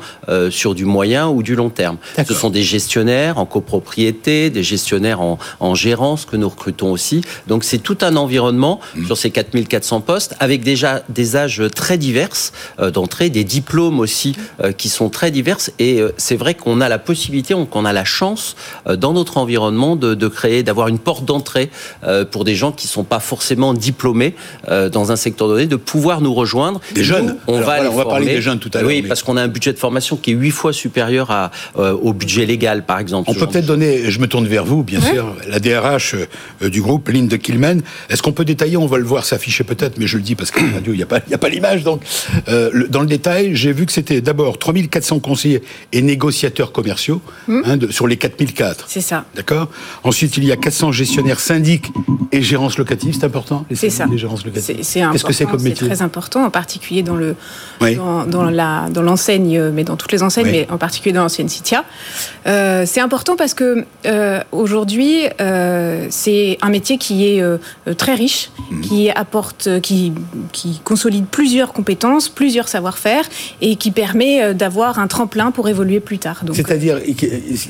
sur 0.50 0.74
du 0.74 0.84
moyen 0.84 1.28
ou 1.28 1.42
du 1.42 1.54
long 1.54 1.70
terme. 1.70 1.98
Ce 2.26 2.34
sont 2.34 2.50
des 2.50 2.62
gestionnaires 2.62 3.38
en 3.38 3.46
copropriété, 3.46 4.50
des 4.50 4.62
gestionnaires 4.62 5.20
en, 5.20 5.38
en 5.60 5.74
gérance 5.74 6.24
que 6.24 6.36
nous 6.36 6.48
recrutons 6.48 6.90
aussi. 6.92 7.20
Donc 7.46 7.64
c'est 7.64 7.78
tout 7.78 7.98
un 8.02 8.16
environnement 8.16 8.80
Mmh. 8.94 9.06
sur 9.06 9.16
ces 9.18 9.30
4400 9.30 10.00
postes 10.00 10.34
avec 10.40 10.62
déjà 10.62 11.02
des 11.08 11.36
âges 11.36 11.62
très 11.74 11.98
divers 11.98 12.28
d'entrée, 12.92 13.28
des 13.30 13.44
diplômes 13.44 14.00
aussi 14.00 14.05
euh, 14.62 14.72
qui 14.72 14.88
sont 14.88 15.08
très 15.08 15.30
divers. 15.30 15.58
Et 15.78 16.00
euh, 16.00 16.12
c'est 16.16 16.36
vrai 16.36 16.54
qu'on 16.54 16.80
a 16.80 16.88
la 16.88 16.98
possibilité, 16.98 17.54
on- 17.54 17.66
qu'on 17.66 17.84
a 17.84 17.92
la 17.92 18.04
chance 18.04 18.56
euh, 18.86 18.96
dans 18.96 19.12
notre 19.12 19.36
environnement 19.38 19.96
de, 19.96 20.14
de 20.14 20.28
créer, 20.28 20.62
d'avoir 20.62 20.88
une 20.88 20.98
porte 20.98 21.24
d'entrée 21.24 21.70
euh, 22.04 22.24
pour 22.24 22.44
des 22.44 22.54
gens 22.54 22.72
qui 22.72 22.86
sont 22.86 23.04
pas 23.04 23.20
forcément 23.20 23.74
diplômés 23.74 24.34
euh, 24.68 24.88
dans 24.88 25.12
un 25.12 25.16
secteur 25.16 25.48
donné, 25.48 25.66
de 25.66 25.76
pouvoir 25.76 26.20
nous 26.20 26.34
rejoindre. 26.34 26.80
Des 26.94 27.04
jeunes. 27.04 27.26
Nous, 27.26 27.34
On 27.46 27.54
Alors 27.56 27.60
va, 27.60 27.64
voilà, 27.76 27.82
les 27.82 27.88
on 27.88 27.96
va 27.96 28.04
parler 28.04 28.26
des 28.26 28.40
jeunes 28.42 28.58
tout 28.58 28.70
à 28.74 28.78
l'heure, 28.78 28.88
Oui, 28.88 29.02
mais- 29.02 29.08
parce 29.08 29.22
qu'on 29.22 29.36
a 29.36 29.42
un 29.42 29.48
budget 29.48 29.72
de 29.72 29.78
formation 29.78 30.16
qui 30.16 30.30
est 30.32 30.34
huit 30.34 30.50
fois 30.50 30.72
supérieur 30.72 31.30
à, 31.30 31.50
euh, 31.78 31.92
au 31.92 32.12
budget 32.12 32.46
légal, 32.46 32.84
par 32.84 32.98
exemple. 33.00 33.30
On 33.30 33.34
peut 33.34 33.46
peut-être 33.46 33.66
donner, 33.66 34.10
je 34.10 34.18
me 34.20 34.26
tourne 34.26 34.46
vers 34.46 34.64
vous, 34.64 34.82
bien 34.82 35.00
sûr, 35.00 35.34
la 35.48 35.58
DRH 35.58 36.14
euh, 36.62 36.68
du 36.68 36.82
groupe, 36.82 37.08
Lynn 37.08 37.28
de 37.28 37.36
Kilman. 37.36 37.80
Est-ce 38.10 38.22
qu'on 38.22 38.32
peut 38.32 38.44
détailler 38.44 38.76
On 38.76 38.86
va 38.86 38.98
le 38.98 39.04
voir 39.04 39.24
s'afficher 39.24 39.64
peut-être, 39.64 39.98
mais 39.98 40.06
je 40.06 40.16
le 40.16 40.22
dis 40.22 40.34
parce 40.34 40.50
qu'à 40.50 40.62
la 40.62 40.72
radio, 40.74 40.92
il 40.92 40.96
n'y 40.96 41.02
a 41.02 41.06
pas, 41.06 41.20
il 41.26 41.30
y 41.30 41.34
a 41.34 41.38
pas 41.38 41.46
pas 41.46 41.52
l'image. 41.52 41.84
Donc, 41.84 42.02
euh, 42.48 42.88
dans 42.88 43.00
le 43.00 43.06
détail, 43.06 43.54
j'ai 43.54 43.72
vu 43.72 43.86
que 43.86 43.92
c'était 43.96 44.20
d'abord 44.20 44.58
3400 44.58 45.20
conseillers 45.20 45.62
et 45.92 46.02
négociateurs 46.02 46.70
commerciaux 46.70 47.22
hmm. 47.48 47.62
hein, 47.64 47.78
sur 47.88 48.06
les 48.06 48.18
4004. 48.18 48.84
C'est 48.88 49.00
ça. 49.00 49.24
D'accord? 49.34 49.68
Ensuite, 50.04 50.36
il 50.36 50.44
y 50.44 50.52
a 50.52 50.56
400 50.56 50.92
gestionnaires 50.92 51.40
syndics 51.40 51.86
et 52.30 52.42
gérances 52.42 52.76
locatives. 52.76 53.14
C'est 53.18 53.24
important 53.24 53.64
C'est 53.72 53.88
ça. 53.88 54.06
C'est 54.82 55.00
Qu'est-ce 55.12 55.24
que 55.24 55.32
c'est 55.32 55.46
comme 55.46 55.62
métier? 55.62 55.76
C'est 55.80 55.94
très 55.94 56.02
important, 56.02 56.44
en 56.44 56.50
particulier 56.50 57.02
dans 57.02 57.16
le 57.16 57.36
dans, 57.80 58.50
la 58.50 58.88
dans 58.90 59.02
l'enseigne, 59.02 59.70
mais 59.70 59.84
dans 59.84 59.96
toutes 59.96 60.12
les 60.12 60.22
enseignes, 60.22 60.50
mais 60.50 60.66
en 60.70 60.76
particulier 60.76 61.14
dans 61.14 61.22
l'ancienne 61.22 61.48
Citia. 61.48 61.84
Euh, 62.46 62.84
c'est 62.86 63.00
important 63.00 63.36
parce 63.36 63.54
que 63.54 63.84
euh, 64.04 64.40
aujourd'hui, 64.52 65.22
euh, 65.40 66.06
c'est 66.10 66.58
un 66.60 66.68
métier 66.68 66.98
qui 66.98 67.26
est 67.26 67.42
très 67.96 68.14
riche, 68.14 68.50
hmm. 68.70 68.80
qui 68.82 69.10
apporte, 69.10 69.80
qui 69.80 70.12
qui 70.52 70.80
consolide 70.84 71.24
plusieurs 71.30 71.72
compétences, 71.72 72.28
plusieurs 72.28 72.68
savoir-faire 72.68 73.24
et 73.62 73.76
qui 73.76 73.85
permet 73.92 74.54
d'avoir 74.54 74.98
un 74.98 75.06
tremplin 75.06 75.50
pour 75.50 75.68
évoluer 75.68 76.00
plus 76.00 76.18
tard. 76.18 76.42
C'est-à-dire, 76.52 77.00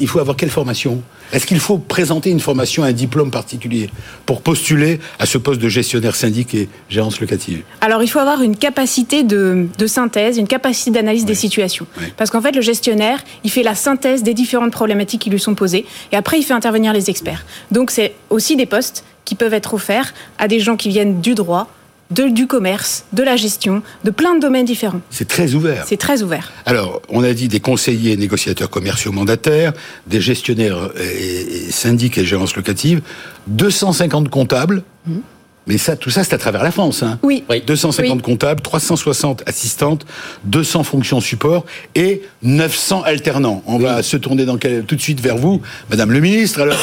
il 0.00 0.08
faut 0.08 0.18
avoir 0.18 0.36
quelle 0.36 0.50
formation? 0.50 1.02
Est-ce 1.32 1.46
qu'il 1.46 1.58
faut 1.58 1.78
présenter 1.78 2.30
une 2.30 2.40
formation, 2.40 2.84
un 2.84 2.92
diplôme 2.92 3.30
particulier 3.30 3.90
pour 4.26 4.42
postuler 4.42 5.00
à 5.18 5.26
ce 5.26 5.38
poste 5.38 5.60
de 5.60 5.68
gestionnaire 5.68 6.14
syndic 6.14 6.54
et 6.54 6.68
gérance 6.88 7.20
locative? 7.20 7.62
Alors, 7.80 8.02
il 8.02 8.08
faut 8.08 8.20
avoir 8.20 8.42
une 8.42 8.56
capacité 8.56 9.22
de, 9.22 9.66
synthèse, 9.86 10.38
une 10.38 10.46
capacité 10.46 10.90
d'analyse 10.90 11.24
des 11.24 11.34
situations. 11.34 11.86
Parce 12.16 12.30
qu'en 12.30 12.40
fait, 12.40 12.52
le 12.52 12.60
gestionnaire, 12.60 13.22
il 13.44 13.50
fait 13.50 13.62
la 13.62 13.74
synthèse 13.74 14.22
des 14.22 14.34
différentes 14.34 14.72
problématiques 14.72 15.22
qui 15.22 15.30
lui 15.30 15.40
sont 15.40 15.54
posées 15.54 15.84
et 16.12 16.16
après, 16.16 16.38
il 16.38 16.42
fait 16.42 16.54
intervenir 16.54 16.92
les 16.92 17.10
experts. 17.10 17.44
Donc, 17.70 17.90
c'est 17.90 18.14
aussi 18.30 18.56
des 18.56 18.66
postes 18.66 19.04
qui 19.24 19.34
peuvent 19.34 19.54
être 19.54 19.74
offerts 19.74 20.14
à 20.38 20.48
des 20.48 20.60
gens 20.60 20.76
qui 20.76 20.88
viennent 20.88 21.20
du 21.20 21.34
droit, 21.34 21.68
du 22.10 22.46
commerce, 22.46 23.04
de 23.12 23.22
la 23.22 23.36
gestion, 23.36 23.82
de 24.04 24.10
plein 24.10 24.34
de 24.34 24.40
domaines 24.40 24.64
différents. 24.64 25.00
C'est 25.10 25.28
très 25.28 25.54
ouvert. 25.54 25.84
C'est 25.86 25.96
très 25.96 26.22
ouvert. 26.22 26.52
Alors, 26.64 27.02
on 27.08 27.22
a 27.22 27.32
dit 27.32 27.48
des 27.48 27.60
conseillers, 27.60 28.16
négociateurs 28.16 28.70
commerciaux 28.70 29.12
mandataires, 29.12 29.72
des 30.06 30.20
gestionnaires 30.20 30.90
et, 31.00 31.70
syndics 31.70 32.18
et 32.18 32.24
gérances 32.24 32.56
locatives, 32.56 33.02
250 33.48 34.28
comptables. 34.28 34.82
Mmh. 35.06 35.18
Mais 35.66 35.78
ça, 35.78 35.96
tout 35.96 36.10
ça, 36.10 36.22
c'est 36.22 36.32
à 36.32 36.38
travers 36.38 36.62
la 36.62 36.70
France. 36.70 37.02
Hein. 37.02 37.18
Oui. 37.24 37.42
250 37.66 38.22
comptables, 38.22 38.60
360 38.60 39.42
assistantes, 39.46 40.06
200 40.44 40.84
fonctions 40.84 41.20
support 41.20 41.66
et 41.96 42.22
900 42.42 43.02
alternants. 43.02 43.64
On 43.66 43.78
va 43.78 44.02
se 44.04 44.16
tourner 44.16 44.44
dans 44.44 44.58
tout 44.58 44.94
de 44.94 45.00
suite 45.00 45.20
vers 45.20 45.36
vous, 45.36 45.60
Madame 45.90 46.12
le 46.12 46.20
Ministre. 46.20 46.60
Alors, 46.60 46.78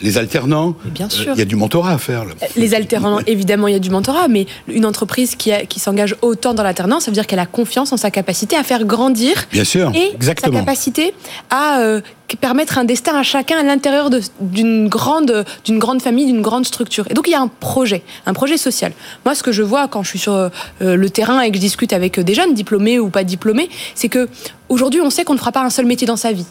les 0.00 0.18
alternants. 0.18 0.74
Bien 0.84 1.06
euh, 1.06 1.10
sûr. 1.10 1.32
Il 1.34 1.38
y 1.38 1.42
a 1.42 1.44
du 1.44 1.56
mentorat 1.56 1.92
à 1.92 1.98
faire. 1.98 2.24
Là. 2.24 2.32
Les 2.56 2.74
alternants, 2.74 3.20
évidemment, 3.26 3.68
il 3.68 3.72
y 3.72 3.76
a 3.76 3.80
du 3.80 3.90
mentorat, 3.90 4.28
mais 4.28 4.46
une 4.68 4.86
entreprise 4.86 5.34
qui, 5.34 5.50
qui 5.68 5.80
s'engage 5.80 6.16
autant 6.22 6.54
dans 6.54 6.62
l'alternance, 6.62 7.04
ça 7.04 7.10
veut 7.10 7.14
dire 7.14 7.26
qu'elle 7.26 7.38
a 7.38 7.46
confiance 7.46 7.92
en 7.92 7.96
sa 7.96 8.10
capacité 8.10 8.56
à 8.56 8.62
faire 8.62 8.84
grandir. 8.84 9.46
Bien 9.50 9.64
sûr. 9.64 9.92
Et 9.94 10.14
exactement. 10.14 10.58
sa 10.58 10.60
capacité 10.60 11.14
à 11.50 11.80
euh, 11.80 12.00
permettre 12.40 12.78
un 12.78 12.84
destin 12.84 13.16
à 13.16 13.22
chacun 13.22 13.58
à 13.58 13.62
l'intérieur 13.62 14.10
d'une 14.40 14.88
grande, 14.88 15.44
d'une 15.64 15.78
grande 15.78 16.02
famille, 16.02 16.26
d'une 16.26 16.42
grande 16.42 16.66
structure. 16.66 17.06
Et 17.10 17.14
donc 17.14 17.26
il 17.26 17.30
y 17.30 17.34
a 17.34 17.40
un 17.40 17.48
projet, 17.48 18.02
un 18.26 18.34
projet 18.34 18.58
social. 18.58 18.92
Moi, 19.24 19.34
ce 19.34 19.42
que 19.42 19.52
je 19.52 19.62
vois 19.62 19.88
quand 19.88 20.02
je 20.02 20.10
suis 20.10 20.18
sur 20.18 20.34
euh, 20.34 20.50
le 20.80 21.10
terrain 21.10 21.40
et 21.40 21.50
que 21.50 21.56
je 21.56 21.60
discute 21.60 21.92
avec 21.92 22.20
des 22.20 22.34
jeunes, 22.34 22.54
diplômés 22.54 22.98
ou 22.98 23.08
pas 23.08 23.24
diplômés, 23.24 23.70
c'est 23.94 24.08
que 24.08 24.28
aujourd'hui, 24.68 25.00
on 25.00 25.10
sait 25.10 25.24
qu'on 25.24 25.34
ne 25.34 25.38
fera 25.38 25.52
pas 25.52 25.62
un 25.62 25.70
seul 25.70 25.86
métier 25.86 26.06
dans 26.06 26.16
sa 26.16 26.32
vie. 26.32 26.46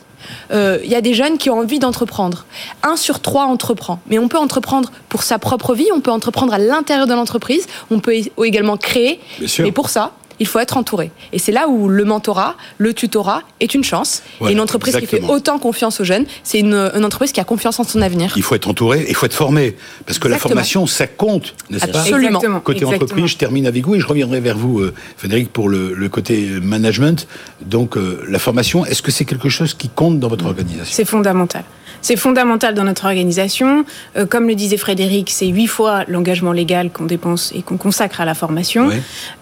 Euh, 0.51 0.79
il 0.84 0.89
y 0.89 0.96
a 0.96 1.01
des 1.01 1.13
jeunes 1.13 1.38
qui 1.38 1.50
ont 1.50 1.60
envie 1.60 1.79
d'entreprendre. 1.79 2.46
Un 2.84 2.96
sur 2.96 3.19
trois 3.19 3.46
entreprend. 3.46 4.00
Mais 4.07 4.19
on 4.19 4.27
peut 4.27 4.38
entreprendre 4.38 4.91
pour 5.10 5.24
sa 5.24 5.39
propre 5.39 5.74
vie, 5.74 5.88
on 5.93 6.01
peut 6.01 6.12
entreprendre 6.12 6.53
à 6.53 6.57
l'intérieur 6.57 7.07
de 7.07 7.13
l'entreprise, 7.13 7.67
on 7.91 8.00
peut 8.00 8.15
également 8.43 8.77
créer. 8.77 9.19
Mais 9.60 9.72
pour 9.72 9.89
ça, 9.89 10.12
il 10.39 10.48
faut 10.48 10.60
être 10.60 10.77
entouré. 10.77 11.12
Et 11.34 11.39
c'est 11.39 11.51
là 11.51 11.67
où 11.67 11.88
le 11.88 12.06
mentorat, 12.06 12.56
le 12.77 12.94
tutorat 12.94 13.44
est 13.60 13.74
une 13.74 13.84
chance. 13.84 14.24
et 14.41 14.51
une 14.51 14.60
entreprise 14.60 14.96
qui 14.98 15.06
fait 15.06 15.24
autant 15.27 15.60
confiance 15.60 16.00
aux 16.00 16.03
jeunes, 16.03 16.25
c'est 16.44 16.60
une, 16.60 16.75
entreprise 16.75 17.32
qui 17.32 17.39
a 17.39 17.44
confiance 17.44 17.79
en 17.79 17.84
son 17.84 18.01
avenir. 18.01 18.34
Il 18.36 18.44
faut 18.44 18.56
être 18.56 18.67
entouré, 18.67 19.06
il 19.08 19.15
faut 19.15 19.25
être 19.25 19.34
formé. 19.34 19.75
Parce 20.06 20.20
que 20.20 20.27
la 20.27 20.38
formation, 20.38 20.88
ça 20.88 21.08
compte, 21.08 21.56
n'est-ce 21.70 21.88
pas 21.88 22.00
Absolument. 22.00 22.39
Côté 22.63 22.86
entreprise, 22.86 23.25
je 23.27 23.38
termine 23.38 23.65
avec 23.65 23.86
vous 23.86 23.96
et 23.96 24.00
je 24.00 24.06
reviendrai 24.06 24.39
vers 24.39 24.58
vous, 24.58 24.79
euh, 24.79 24.94
Frédéric, 25.17 25.51
pour 25.51 25.70
le, 25.70 26.08
côté 26.10 26.48
management. 26.62 27.27
Donc, 27.62 27.98
euh, 27.98 28.24
la 28.29 28.39
formation, 28.39 28.86
est-ce 28.86 29.01
que 29.01 29.12
c'est 29.12 29.25
quelque 29.25 29.50
chose 29.50 29.74
qui 29.74 29.89
compte 29.89 30.20
dans 30.20 30.29
votre 30.29 30.46
organisation? 30.46 30.96
C'est 30.96 31.06
fondamental. 31.06 31.63
C'est 32.07 32.15
fondamental 32.15 32.73
dans 32.73 32.85
notre 32.85 33.03
organisation. 33.03 33.83
Euh, 34.15 34.25
comme 34.25 34.47
le 34.47 34.55
disait 34.55 34.77
Frédéric, 34.77 35.29
c'est 35.29 35.47
huit 35.47 35.67
fois 35.67 36.05
l'engagement 36.07 36.53
légal 36.53 36.89
qu'on 36.89 37.03
dépense 37.03 37.51
et 37.53 37.61
qu'on 37.61 37.75
consacre 37.75 38.21
à 38.21 38.25
la 38.25 38.33
formation. 38.33 38.89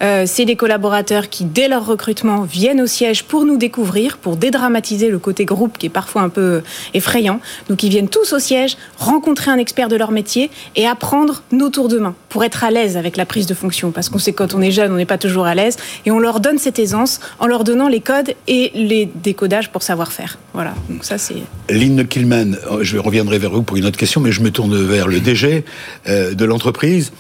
Euh, 0.01 0.23
c'est 0.25 0.45
des 0.45 0.55
collaborateurs 0.55 1.29
qui, 1.29 1.45
dès 1.45 1.67
leur 1.67 1.85
recrutement, 1.85 2.41
viennent 2.41 2.81
au 2.81 2.87
siège 2.87 3.25
pour 3.25 3.45
nous 3.45 3.57
découvrir, 3.57 4.17
pour 4.17 4.35
dédramatiser 4.35 5.09
le 5.09 5.19
côté 5.19 5.45
groupe 5.45 5.77
qui 5.77 5.85
est 5.85 5.89
parfois 5.89 6.23
un 6.23 6.29
peu 6.29 6.63
effrayant. 6.95 7.39
Donc 7.69 7.83
ils 7.83 7.89
viennent 7.89 8.09
tous 8.09 8.33
au 8.33 8.39
siège, 8.39 8.77
rencontrer 8.97 9.51
un 9.51 9.59
expert 9.59 9.87
de 9.87 9.95
leur 9.95 10.09
métier 10.09 10.49
et 10.75 10.87
apprendre 10.87 11.43
nos 11.51 11.69
tours 11.69 11.87
de 11.87 11.99
main 11.99 12.15
pour 12.29 12.43
être 12.43 12.63
à 12.63 12.71
l'aise 12.71 12.97
avec 12.97 13.15
la 13.15 13.27
prise 13.27 13.45
de 13.45 13.53
fonction. 13.53 13.91
Parce 13.91 14.09
qu'on 14.09 14.17
sait 14.17 14.33
quand 14.33 14.55
on 14.55 14.61
est 14.61 14.71
jeune, 14.71 14.91
on 14.91 14.97
n'est 14.97 15.05
pas 15.05 15.19
toujours 15.19 15.45
à 15.45 15.53
l'aise. 15.53 15.77
Et 16.07 16.09
on 16.09 16.17
leur 16.17 16.39
donne 16.39 16.57
cette 16.57 16.79
aisance 16.79 17.19
en 17.37 17.45
leur 17.45 17.63
donnant 17.63 17.89
les 17.89 18.01
codes 18.01 18.33
et 18.47 18.71
les 18.73 19.05
décodages 19.05 19.69
pour 19.69 19.83
savoir 19.83 20.11
faire. 20.11 20.39
Voilà. 20.55 20.73
Donc 20.89 21.05
ça, 21.05 21.19
c'est... 21.19 21.35
Lynn 21.69 22.07
Killman, 22.07 22.53
euh, 22.53 22.54
je 22.81 22.97
reviendrai 22.97 23.39
vers 23.39 23.51
vous 23.51 23.63
pour 23.63 23.77
une 23.77 23.85
autre 23.85 23.97
question, 23.97 24.21
mais 24.21 24.31
je 24.31 24.41
me 24.41 24.51
tourne 24.51 24.75
vers 24.85 25.07
le 25.07 25.19
DG 25.19 25.65
euh, 26.07 26.33
de 26.33 26.45
l'entreprise. 26.45 27.11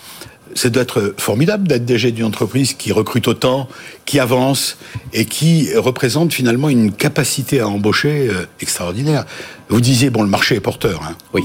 C'est 0.53 0.71
d'être 0.71 1.13
formidable 1.17 1.67
d'être 1.67 1.85
DG 1.85 2.11
d'une 2.11 2.25
entreprise 2.25 2.73
qui 2.73 2.91
recrute 2.91 3.27
autant, 3.27 3.67
qui 4.05 4.19
avance 4.19 4.77
et 5.11 5.25
qui 5.25 5.75
représente 5.75 6.33
finalement 6.33 6.69
une 6.69 6.91
capacité 6.93 7.59
à 7.59 7.67
embaucher 7.67 8.29
euh, 8.29 8.45
extraordinaire. 8.61 9.25
Vous 9.69 9.81
disiez, 9.81 10.09
bon, 10.09 10.23
le 10.23 10.29
marché 10.29 10.55
est 10.55 10.61
porteur. 10.61 11.01
Hein. 11.03 11.15
Oui. 11.33 11.43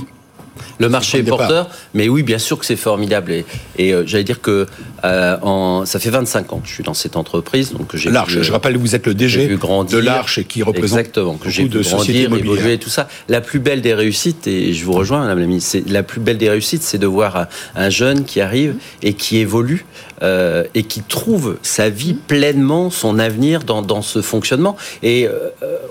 Le 0.78 0.88
marché 0.88 1.18
est 1.18 1.22
porteur, 1.22 1.68
mais 1.94 2.08
oui, 2.08 2.22
bien 2.22 2.38
sûr 2.38 2.58
que 2.58 2.64
c'est 2.64 2.76
formidable. 2.76 3.32
Et, 3.76 3.92
euh, 3.92 4.04
j'allais 4.06 4.24
dire 4.24 4.40
que 4.40 4.66
euh, 5.04 5.36
en, 5.42 5.84
ça 5.84 5.98
fait 5.98 6.10
25 6.10 6.52
ans 6.52 6.58
que 6.58 6.68
je 6.68 6.72
suis 6.72 6.82
dans 6.82 6.94
cette 6.94 7.16
entreprise. 7.16 7.72
Donc 7.72 7.92
L'Arche, 8.04 8.40
je 8.40 8.52
rappelle, 8.52 8.76
vous 8.76 8.94
êtes 8.94 9.06
le 9.06 9.14
DG 9.14 9.48
de 9.48 9.98
l'Arche 9.98 10.38
et 10.38 10.44
qui 10.44 10.62
représente 10.62 11.00
exactement, 11.00 11.34
que 11.34 11.50
j'ai 11.50 11.68
de 11.68 11.82
grandir, 11.82 12.34
évoluer, 12.34 12.78
tout 12.78 12.88
ça. 12.88 13.08
La 13.28 13.40
plus 13.40 13.58
belle 13.58 13.82
des 13.82 13.94
réussites, 13.94 14.46
et 14.46 14.72
je 14.72 14.84
vous 14.84 14.92
rejoins, 14.92 15.20
Madame 15.20 15.40
la 15.40 15.46
Ministre, 15.46 15.78
la 15.86 16.02
plus 16.02 16.20
belle 16.20 16.38
des 16.38 16.48
réussites, 16.48 16.82
c'est 16.82 16.98
de 16.98 17.06
voir 17.06 17.46
un, 17.76 17.90
jeune 17.90 18.24
qui 18.24 18.40
arrive 18.40 18.76
et 19.02 19.14
qui 19.14 19.38
évolue 19.38 19.84
euh, 20.22 20.64
et 20.74 20.84
qui 20.84 21.02
trouve 21.02 21.56
sa 21.62 21.90
vie 21.90 22.14
pleinement, 22.14 22.90
son 22.90 23.18
avenir 23.18 23.64
dans, 23.64 23.82
dans 23.82 24.02
ce 24.02 24.22
fonctionnement. 24.22 24.76
Et 25.02 25.28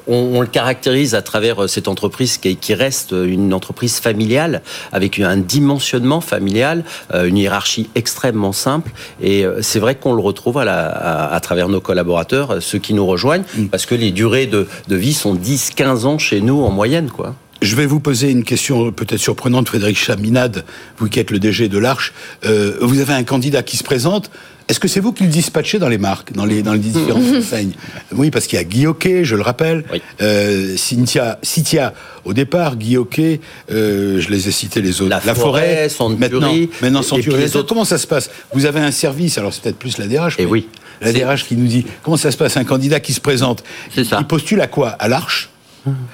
on, 0.07 0.31
on, 0.33 0.41
le 0.41 0.47
caractérise 0.47 1.13
à 1.13 1.21
travers 1.21 1.69
cette 1.69 1.87
entreprise 1.87 2.37
qui, 2.37 2.55
qui 2.55 2.73
reste 2.73 3.11
une 3.11 3.53
entreprise 3.53 3.99
familiale 3.99 4.58
avec 4.91 5.19
un 5.19 5.37
dimensionnement 5.37 6.21
familial, 6.21 6.83
euh, 7.13 7.25
une 7.25 7.37
hiérarchie 7.37 7.89
extrêmement 7.95 8.53
simple. 8.53 8.91
Et 9.21 9.45
euh, 9.45 9.61
c'est 9.61 9.79
vrai 9.79 9.95
qu'on 9.95 10.13
le 10.13 10.21
retrouve 10.21 10.57
à, 10.57 11.39
travers 11.41 11.69
nos 11.69 11.81
collaborateurs, 11.81 12.51
euh, 12.51 12.59
ceux 12.59 12.79
qui 12.79 12.93
nous 12.93 13.05
rejoignent, 13.05 13.43
mm. 13.57 13.67
parce 13.67 13.85
que 13.85 13.95
les 13.95 14.11
durées 14.11 14.47
de, 14.47 14.67
vie 14.89 15.13
sont 15.13 15.35
10-15 15.35 16.05
ans 16.05 16.17
chez 16.17 16.41
nous 16.41 16.63
en 16.63 16.71
moyenne, 16.71 17.09
quoi. 17.09 17.35
Je 17.61 17.75
vais 17.75 17.85
vous 17.85 17.99
poser 17.99 18.31
une 18.31 18.43
question 18.43 18.91
peut-être 18.91 19.19
surprenante, 19.19 19.67
Frédéric 19.67 19.97
Chaminade, 19.97 20.63
vous 20.97 21.09
qui 21.09 21.19
êtes 21.19 21.31
le 21.31 21.39
DG 21.39 21.67
de 21.67 21.77
l'Arche. 21.77 22.13
vous 22.43 22.99
avez 22.99 23.13
un 23.13 23.23
candidat 23.23 23.63
qui 23.63 23.77
se 23.77 23.83
présente. 23.83 24.31
Est-ce 24.69 24.79
que 24.79 24.87
c'est 24.87 24.99
vous 24.99 25.13
qui 25.13 25.23
le 25.23 25.29
dispatchez 25.29 25.79
dans 25.79 25.89
les 25.89 25.97
marques, 25.97 26.31
dans 26.31 26.45
les, 26.45 26.61
dans 26.61 26.73
les 26.73 26.79
différentes 26.79 27.23
enseignes? 27.35 27.71
Oui, 28.11 28.29
parce 28.29 28.45
qu'il 28.45 28.61
y 28.61 28.85
a 28.85 28.89
Hockey, 28.89 29.25
je 29.25 29.35
le 29.35 29.41
rappelle, 29.41 29.83
euh, 30.21 30.77
Cynthia, 30.77 31.39
Cynthia, 31.41 31.95
au 32.23 32.33
départ, 32.33 32.75
Hockey, 32.95 33.41
euh, 33.71 34.21
je 34.21 34.29
les 34.29 34.47
ai 34.47 34.51
cités 34.51 34.83
les 34.83 35.01
autres. 35.01 35.19
La, 35.25 35.33
forêt, 35.33 35.89
maintenant, 36.19 36.53
maintenant 36.83 37.01
Century. 37.01 37.45
Autres... 37.45 37.63
Comment 37.63 37.83
ça 37.83 37.97
se 37.97 38.05
passe? 38.05 38.29
Vous 38.53 38.67
avez 38.67 38.79
un 38.79 38.91
service, 38.91 39.39
alors 39.39 39.55
c'est 39.55 39.63
peut-être 39.63 39.79
plus 39.79 39.97
la 39.97 40.05
DRH. 40.05 40.39
Et 40.39 40.43
eh 40.43 40.45
oui. 40.45 40.67
La 41.01 41.13
DRH 41.13 41.45
qui 41.45 41.55
nous 41.55 41.65
dit 41.65 41.85
comment 42.03 42.17
ça 42.17 42.29
se 42.29 42.37
passe 42.37 42.55
Un 42.55 42.63
candidat 42.63 42.99
qui 42.99 43.13
se 43.13 43.21
présente, 43.21 43.63
il 43.97 44.05
postule 44.27 44.61
à 44.61 44.67
quoi? 44.67 44.89
À 44.89 45.07
l'Arche? 45.07 45.49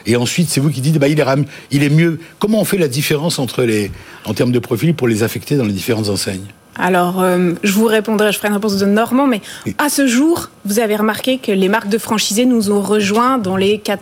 Et 0.06 0.16
ensuite, 0.16 0.50
c'est 0.50 0.60
vous 0.60 0.70
qui 0.70 0.82
dites, 0.82 0.98
bah, 0.98 1.08
il, 1.08 1.20
est 1.20 1.26
il 1.72 1.84
est 1.84 1.90
mieux. 1.90 2.20
Comment 2.40 2.62
on 2.62 2.66
fait 2.66 2.78
la 2.78 2.88
différence 2.88 3.40
entre 3.40 3.64
les, 3.64 3.92
en 4.26 4.34
termes 4.34 4.52
de 4.52 4.60
profil 4.60 4.94
pour 4.94 5.08
les 5.08 5.24
affecter 5.24 5.56
dans 5.56 5.66
les 5.66 5.74
différentes 5.74 6.10
enseignes? 6.10 6.46
Alors, 6.78 7.22
euh, 7.22 7.54
je 7.64 7.72
vous 7.72 7.86
répondrai, 7.86 8.32
je 8.32 8.38
ferai 8.38 8.50
une 8.50 8.56
réponse 8.56 8.78
de 8.78 8.86
Normand, 8.86 9.28
mais 9.28 9.42
à 9.78 9.90
ce 9.90 10.08
jour, 10.08 10.50
vous 10.66 10.80
avez 10.80 10.96
remarqué 10.98 11.38
que 11.38 11.52
les 11.52 11.70
marques 11.70 11.90
de 11.90 11.98
franchisés 11.98 12.46
nous 12.46 12.70
ont 12.70 12.82
rejoints 12.82 13.38
dans 13.38 13.56
les 13.56 13.80
4 13.80 14.02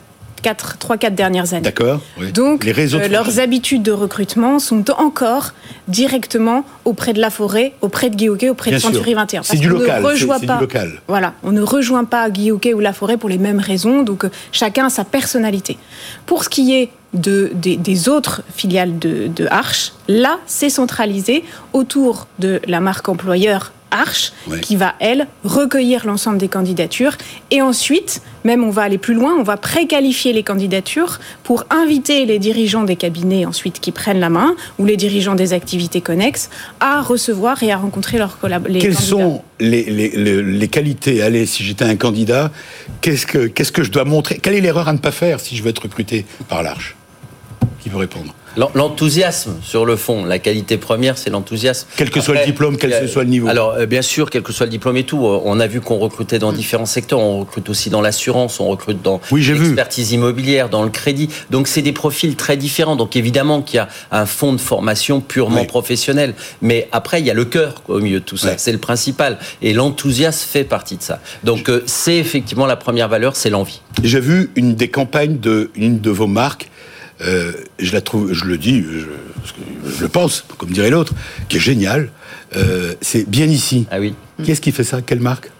3-4 0.51 1.15
dernières 1.15 1.53
années. 1.53 1.61
D'accord. 1.61 2.01
Donc, 2.33 2.65
euh, 2.65 3.07
leurs 3.07 3.39
habitudes 3.39 3.83
de 3.83 3.91
recrutement 3.91 4.59
sont 4.59 4.91
encore 4.91 5.53
directement 5.87 6.65
auprès 6.85 7.13
de 7.13 7.19
la 7.19 7.29
forêt, 7.29 7.73
auprès 7.81 8.09
de 8.09 8.15
Guy 8.15 8.29
auprès 8.29 8.71
de 8.71 8.77
Century 8.77 9.13
21. 9.13 9.43
C'est 9.43 9.57
du, 9.57 9.69
local, 9.69 10.03
du 10.15 10.25
local. 10.25 11.01
Voilà, 11.07 11.33
on 11.43 11.51
ne 11.51 11.61
rejoint 11.61 12.05
pas 12.05 12.29
Guy 12.29 12.51
ou 12.51 12.79
la 12.79 12.93
forêt 12.93 13.17
pour 13.17 13.29
les 13.29 13.37
mêmes 13.37 13.59
raisons, 13.59 14.03
donc 14.03 14.25
euh, 14.25 14.29
chacun 14.51 14.87
a 14.87 14.89
sa 14.89 15.03
personnalité. 15.03 15.77
Pour 16.25 16.43
ce 16.43 16.49
qui 16.49 16.75
est 16.75 16.89
de, 17.13 17.51
des, 17.53 18.09
autres 18.09 18.41
filiales 18.55 18.97
de, 18.97 19.27
de 19.27 19.45
Arch, 19.47 19.93
là, 20.07 20.39
c'est 20.45 20.69
centralisé 20.69 21.43
autour 21.71 22.27
de 22.39 22.59
la 22.67 22.79
marque 22.79 23.07
employeur 23.07 23.71
Arche, 23.93 24.33
qui 24.61 24.75
va, 24.75 24.95
elle, 24.99 25.27
recueillir 25.43 26.05
l'ensemble 26.05 26.37
des 26.37 26.47
candidatures. 26.47 27.15
Et 27.51 27.61
ensuite, 27.61 28.21
même 28.43 28.63
on 28.63 28.69
va 28.69 28.81
aller 28.81 28.97
plus 28.97 29.13
loin, 29.13 29.33
on 29.37 29.43
va 29.43 29.55
préqualifier 29.55 30.33
les 30.33 30.43
candidatures 30.43 31.19
pour 31.43 31.65
inviter 31.69 32.25
les 32.25 32.39
dirigeants 32.39 32.83
des 32.83 32.95
cabinets 32.95 33.45
ensuite 33.45 33.79
qui 33.79 33.91
prennent 33.91 34.19
la 34.19 34.29
main, 34.29 34.55
ou 34.79 34.85
les 34.85 34.97
dirigeants 34.97 35.35
des 35.35 35.53
activités 35.53 36.01
connexes, 36.01 36.49
à 36.79 37.01
recevoir 37.01 37.61
et 37.63 37.71
à 37.71 37.77
rencontrer 37.77 38.17
leurs 38.17 38.39
collaborateurs. 38.39 38.81
Quelles 38.81 38.97
sont 38.97 39.43
les, 39.59 39.83
les, 39.83 40.67
qualités? 40.67 41.21
Allez, 41.21 41.45
si 41.45 41.63
j'étais 41.63 41.85
un 41.85 41.95
candidat, 41.95 42.51
qu'est-ce 43.01 43.27
que, 43.27 43.47
qu'est-ce 43.47 43.71
que 43.71 43.83
je 43.83 43.91
dois 43.91 44.05
montrer? 44.05 44.37
Quelle 44.37 44.55
est 44.55 44.61
l'erreur 44.61 44.87
à 44.87 44.93
ne 44.93 44.97
pas 44.97 45.11
faire 45.11 45.39
si 45.39 45.55
je 45.55 45.63
veux 45.63 45.69
être 45.69 45.83
recruté 45.83 46.25
par 46.49 46.63
l'Arche? 46.63 46.95
Qui 47.81 47.89
veut 47.89 47.97
répondre? 47.97 48.33
L'enthousiasme 48.55 49.55
sur 49.63 49.85
le 49.85 49.95
fond, 49.95 50.25
la 50.25 50.39
qualité 50.39 50.77
première, 50.77 51.17
c'est 51.17 51.29
l'enthousiasme. 51.29 51.87
Quel 51.95 52.09
que 52.09 52.21
soit 52.21 52.35
le 52.35 52.45
diplôme, 52.45 52.77
quel 52.77 52.91
que 52.99 53.07
soit 53.07 53.23
le 53.23 53.29
niveau. 53.29 53.47
Alors 53.47 53.71
euh, 53.71 53.85
bien 53.85 54.01
sûr, 54.01 54.29
quel 54.29 54.43
que 54.43 54.53
soit 54.53 54.67
le 54.67 54.71
diplôme 54.71 54.97
et 54.97 55.03
tout, 55.03 55.25
euh, 55.25 55.41
on 55.43 55.59
a 55.59 55.67
vu 55.67 55.81
qu'on 55.81 55.97
recrutait 55.97 56.39
dans 56.39 56.53
différents 56.53 56.85
secteurs. 56.85 57.19
On 57.19 57.39
recrute 57.39 57.69
aussi 57.69 57.89
dans 57.89 58.01
l'assurance, 58.01 58.59
on 58.59 58.67
recrute 58.67 59.01
dans 59.01 59.21
l'expertise 59.31 60.11
immobilière, 60.11 60.69
dans 60.69 60.83
le 60.83 60.89
crédit. 60.89 61.29
Donc 61.49 61.67
c'est 61.67 61.81
des 61.81 61.93
profils 61.93 62.35
très 62.35 62.57
différents. 62.57 62.95
Donc 62.95 63.15
évidemment 63.15 63.61
qu'il 63.61 63.77
y 63.77 63.79
a 63.79 63.87
un 64.11 64.25
fond 64.25 64.53
de 64.53 64.61
formation 64.61 65.19
purement 65.19 65.65
professionnel, 65.65 66.35
mais 66.61 66.87
après 66.91 67.19
il 67.19 67.25
y 67.25 67.31
a 67.31 67.33
le 67.33 67.45
cœur 67.45 67.81
au 67.87 67.99
milieu 67.99 68.19
de 68.19 68.25
tout 68.25 68.37
ça. 68.37 68.57
C'est 68.57 68.71
le 68.71 68.77
principal 68.77 69.37
et 69.61 69.73
l'enthousiasme 69.73 70.47
fait 70.47 70.63
partie 70.63 70.97
de 70.97 71.03
ça. 71.03 71.19
Donc 71.43 71.69
euh, 71.69 71.83
c'est 71.85 72.17
effectivement 72.17 72.65
la 72.65 72.75
première 72.75 73.09
valeur, 73.09 73.35
c'est 73.35 73.49
l'envie. 73.49 73.81
J'ai 74.03 74.19
vu 74.19 74.51
une 74.55 74.75
des 74.75 74.89
campagnes 74.89 75.39
de 75.39 75.71
une 75.75 75.99
de 75.99 76.09
vos 76.09 76.27
marques 76.27 76.69
euh, 77.21 77.53
je 77.79 77.93
la 77.93 78.01
trouve, 78.01 78.33
je 78.33 78.45
le 78.45 78.57
dis, 78.57 78.83
je, 78.83 80.01
le 80.01 80.07
pense, 80.07 80.45
comme 80.57 80.69
dirait 80.69 80.89
l'autre, 80.89 81.13
qui 81.49 81.57
est 81.57 81.61
génial. 81.61 82.09
Euh, 82.55 82.93
c'est 83.01 83.29
bien 83.29 83.45
ici. 83.45 83.87
Ah 83.91 83.99
oui. 83.99 84.13
Qui 84.43 84.51
est-ce 84.51 84.61
qui 84.61 84.71
fait 84.71 84.83
ça? 84.83 85.01
Quelle 85.01 85.19
marque? 85.19 85.51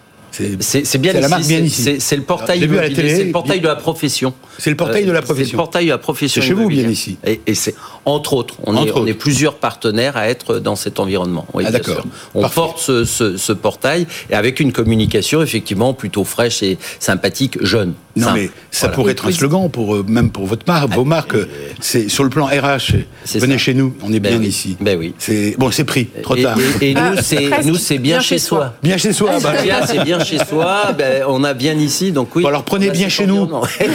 C'est 0.60 0.98
bien, 0.98 1.12
la 1.12 1.38
ici. 1.40 1.96
C'est 2.00 2.16
le 2.16 2.22
portail, 2.22 2.60
c'est 2.60 3.24
le 3.24 3.32
portail 3.32 3.60
de 3.60 3.68
la 3.68 3.76
profession. 3.76 4.34
C'est 4.58 4.70
le 4.70 4.76
portail 4.76 5.04
de 5.04 5.12
la 5.12 5.22
profession. 5.22 5.50
C'est 5.50 5.52
le 5.52 5.56
portail 5.58 5.86
de 5.86 5.90
la 5.90 5.98
profession. 5.98 6.42
chez 6.42 6.52
vous 6.54 6.68
bien 6.68 6.88
ici. 6.88 7.18
Et, 7.24 7.54
c'est 7.54 7.74
entre 8.04 8.32
autres, 8.32 8.56
on, 8.64 8.84
est, 8.84 8.90
on 8.92 9.06
est 9.06 9.14
plusieurs 9.14 9.54
partenaires 9.54 10.16
à 10.16 10.28
être 10.28 10.58
dans 10.58 10.76
cet 10.76 10.98
environnement. 10.98 11.46
Oui, 11.54 11.64
ah, 11.66 11.70
d'accord. 11.70 12.04
On 12.34 12.48
porte 12.48 12.78
ce, 12.78 13.04
ce, 13.04 13.52
portail 13.52 14.06
et 14.28 14.34
avec 14.34 14.60
une 14.60 14.72
communication 14.72 15.42
effectivement 15.42 15.94
plutôt 15.94 16.24
fraîche 16.24 16.62
et 16.62 16.78
sympathique, 16.98 17.64
jeune. 17.64 17.94
Non 18.16 18.32
mais 18.32 18.50
ça 18.70 18.88
pourrait 18.88 19.12
être 19.12 19.26
un 19.26 19.32
slogan 19.32 19.68
pour 19.70 19.96
euh, 19.96 20.04
même 20.06 20.30
pour 20.30 20.46
votre 20.46 20.66
marque, 20.66 20.92
vos 20.92 21.02
ah, 21.02 21.04
marques. 21.04 21.36
C'est 21.80 22.08
sur 22.08 22.24
le 22.24 22.30
plan 22.30 22.46
RH. 22.46 22.96
Venez 23.34 23.58
chez 23.58 23.74
nous, 23.74 23.94
on 24.02 24.12
est 24.12 24.20
ben 24.20 24.38
bien 24.38 24.48
ici. 24.48 24.76
Ben 24.80 24.98
oui. 24.98 25.14
C'est 25.18 25.56
bon, 25.58 25.70
c'est 25.70 25.84
pris 25.84 26.06
trop 26.22 26.36
tard. 26.36 26.56
Et, 26.80 26.94
nous, 26.94 27.00
c'est 27.22 27.50
nous, 27.64 27.74
c'est 27.76 27.98
bien, 27.98 28.20
chez 28.20 28.38
soi. 28.38 28.74
Bien 28.82 28.96
chez 28.96 29.12
soi. 29.12 29.38
Bah, 29.42 29.52
c'est 29.86 30.04
bien 30.04 30.22
chez 30.22 30.38
soi, 30.38 30.92
ben, 30.96 31.24
on 31.28 31.42
a 31.44 31.54
bien 31.54 31.74
ici, 31.74 32.12
donc 32.12 32.34
oui. 32.36 32.46
alors 32.46 32.62
prenez 32.62 32.90
bien 32.90 33.08
chez 33.08 33.26
nous. 33.26 33.48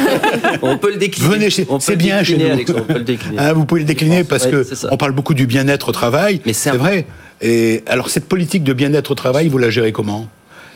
on 0.62 0.78
peut 0.78 0.92
le 0.92 0.98
décliner. 0.98 1.30
Venez 1.30 1.50
chez, 1.50 1.68
c'est 1.80 1.96
bien 1.96 2.24
chez 2.24 2.38
nous. 2.38 2.76
on 2.76 2.82
peut 2.82 2.94
le 2.96 3.04
décliner. 3.04 3.40
Hein, 3.40 3.54
vous 3.60 3.66
pouvez 3.66 3.82
le 3.82 3.88
décliner 3.88 4.24
parce 4.24 4.48
que 4.48 4.66
on 4.92 4.98
parle 4.98 5.14
beaucoup 5.14 5.34
du 5.34 5.48
bien-être 5.48 5.90
au 5.90 5.94
travail. 5.94 6.42
Mais 6.46 6.54
c'est 6.54 6.72
vrai. 6.72 7.06
Et 7.42 7.84
alors 7.88 8.10
cette 8.10 8.26
politique 8.26 8.64
de 8.64 8.74
bien-être 8.74 9.12
au 9.12 9.16
travail, 9.16 9.48
vous 9.48 9.58
la 9.58 9.70
gérez 9.70 9.94
comment? 9.94 10.28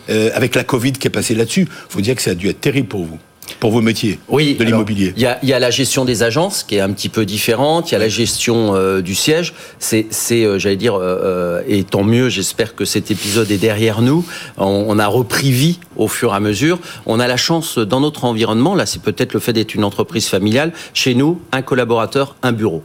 Euh, 0.09 0.29
Avec 0.33 0.55
la 0.55 0.63
Covid 0.63 0.93
qui 0.93 1.07
est 1.07 1.11
passée 1.11 1.35
là-dessus, 1.35 1.67
faut 1.89 2.01
dire 2.01 2.15
que 2.15 2.21
ça 2.21 2.31
a 2.31 2.35
dû 2.35 2.49
être 2.49 2.59
terrible 2.61 2.87
pour 2.87 3.03
vous 3.03 3.19
pour 3.59 3.71
vos 3.71 3.81
métiers 3.81 4.19
oui, 4.29 4.55
de 4.55 4.63
l'immobilier 4.63 5.13
Il 5.15 5.21
y, 5.21 5.53
a, 5.53 5.59
la 5.59 5.71
gestion 5.71 6.05
des 6.05 6.23
agences 6.23 6.63
qui 6.63 6.75
est 6.75 6.79
un 6.79 6.91
petit 6.91 7.09
peu 7.09 7.25
différente, 7.25 7.91
il 7.91 7.93
y 7.93 7.95
a 7.95 7.99
la 7.99 8.09
gestion 8.09 8.75
euh, 8.75 9.01
du 9.01 9.15
siège. 9.15 9.53
C'est, 9.79 10.07
euh, 10.31 10.59
j'allais 10.59 10.75
dire, 10.75 10.95
euh, 10.95 11.61
et 11.67 11.83
tant 11.83 12.03
mieux, 12.03 12.29
j'espère 12.29 12.75
que 12.75 12.85
cet 12.85 13.11
épisode 13.11 13.51
est 13.51 13.57
derrière 13.57 14.01
nous. 14.01 14.25
On, 14.57 14.99
a 14.99 15.07
repris 15.07 15.51
vie 15.51 15.79
au 15.95 16.07
fur 16.07 16.33
et 16.33 16.35
à 16.35 16.39
mesure. 16.39 16.79
On 17.05 17.19
a 17.19 17.27
la 17.27 17.37
chance 17.37 17.77
dans 17.77 17.99
notre 17.99 18.25
environnement, 18.25 18.75
là 18.75 18.85
c'est 18.85 19.01
peut-être 19.01 19.33
le 19.33 19.39
fait 19.39 19.53
d'être 19.53 19.75
une 19.75 19.83
entreprise 19.83 20.27
familiale, 20.27 20.71
chez 20.93 21.15
nous, 21.15 21.41
un 21.51 21.61
collaborateur, 21.61 22.35
un 22.43 22.51
bureau. 22.51 22.83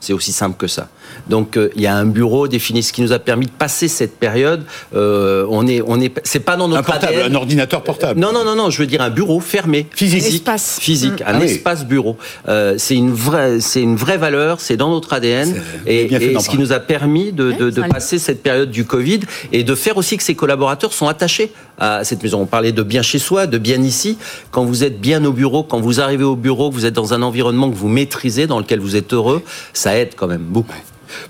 C'est 0.00 0.12
aussi 0.12 0.32
simple 0.32 0.56
que 0.56 0.66
ça. 0.66 0.88
Donc 1.28 1.56
euh, 1.56 1.70
il 1.74 1.82
y 1.82 1.86
a 1.86 1.94
un 1.96 2.04
bureau 2.04 2.48
défini, 2.48 2.82
ce 2.82 2.92
qui 2.92 3.02
nous 3.02 3.12
a 3.12 3.18
permis 3.18 3.46
de 3.46 3.50
passer 3.50 3.88
cette 3.88 4.18
période. 4.18 4.64
Euh, 4.94 5.46
on 5.48 5.66
est, 5.66 5.82
on 5.86 6.00
est, 6.00 6.12
c'est 6.24 6.40
pas 6.40 6.56
dans 6.56 6.68
notre 6.68 6.80
un 6.80 6.92
portable, 6.92 7.22
un 7.22 7.34
ordinateur 7.34 7.82
portable. 7.82 8.20
Non, 8.20 8.32
non, 8.32 8.44
non, 8.44 8.54
non. 8.54 8.70
Je 8.70 8.78
veux 8.78 8.86
dire 8.86 9.00
un 9.00 9.10
bureau 9.10 9.40
fermé, 9.40 9.86
physique, 9.90 10.24
espace. 10.24 10.78
physique, 10.80 11.22
un 11.22 11.40
ah 11.40 11.44
espace 11.44 11.84
bureau. 11.84 12.16
Euh, 12.48 12.74
c'est 12.78 12.94
une 12.94 13.12
vraie, 13.12 13.60
c'est 13.60 13.82
une 13.82 13.96
vraie 13.96 14.18
valeur. 14.18 14.60
C'est 14.60 14.76
dans 14.76 14.90
notre 14.90 15.12
ADN 15.12 15.54
et, 15.86 16.08
ce 16.38 16.48
qui 16.48 16.58
nous 16.58 16.72
a 16.72 16.78
permis 16.78 17.32
de, 17.32 17.52
de, 17.52 17.70
de 17.70 17.82
passer 17.82 18.18
cette 18.18 18.42
période 18.42 18.70
du 18.70 18.84
Covid 18.84 19.20
et 19.52 19.64
de 19.64 19.74
faire 19.74 19.96
aussi 19.96 20.16
que 20.16 20.22
ces 20.22 20.34
collaborateurs 20.34 20.92
sont 20.92 21.08
attachés 21.08 21.52
à 21.78 22.04
cette 22.04 22.22
maison. 22.22 22.40
On 22.40 22.46
parlait 22.46 22.72
de 22.72 22.82
bien 22.82 23.02
chez 23.02 23.18
soi, 23.18 23.46
de 23.46 23.58
bien 23.58 23.82
ici. 23.82 24.18
Quand 24.50 24.64
vous 24.64 24.84
êtes 24.84 25.00
bien 25.00 25.24
au 25.24 25.32
bureau, 25.32 25.62
quand 25.62 25.80
vous 25.80 26.00
arrivez 26.00 26.24
au 26.24 26.36
bureau, 26.36 26.70
que 26.70 26.74
vous 26.74 26.86
êtes 26.86 26.94
dans 26.94 27.14
un 27.14 27.22
environnement 27.22 27.70
que 27.70 27.76
vous 27.76 27.88
maîtrisez, 27.88 28.46
dans 28.46 28.58
lequel 28.58 28.80
vous 28.80 28.96
êtes 28.96 29.12
heureux, 29.12 29.42
ça 29.72 29.95
aide 29.96 30.14
quand 30.16 30.26
même 30.26 30.42
beaucoup. 30.42 30.74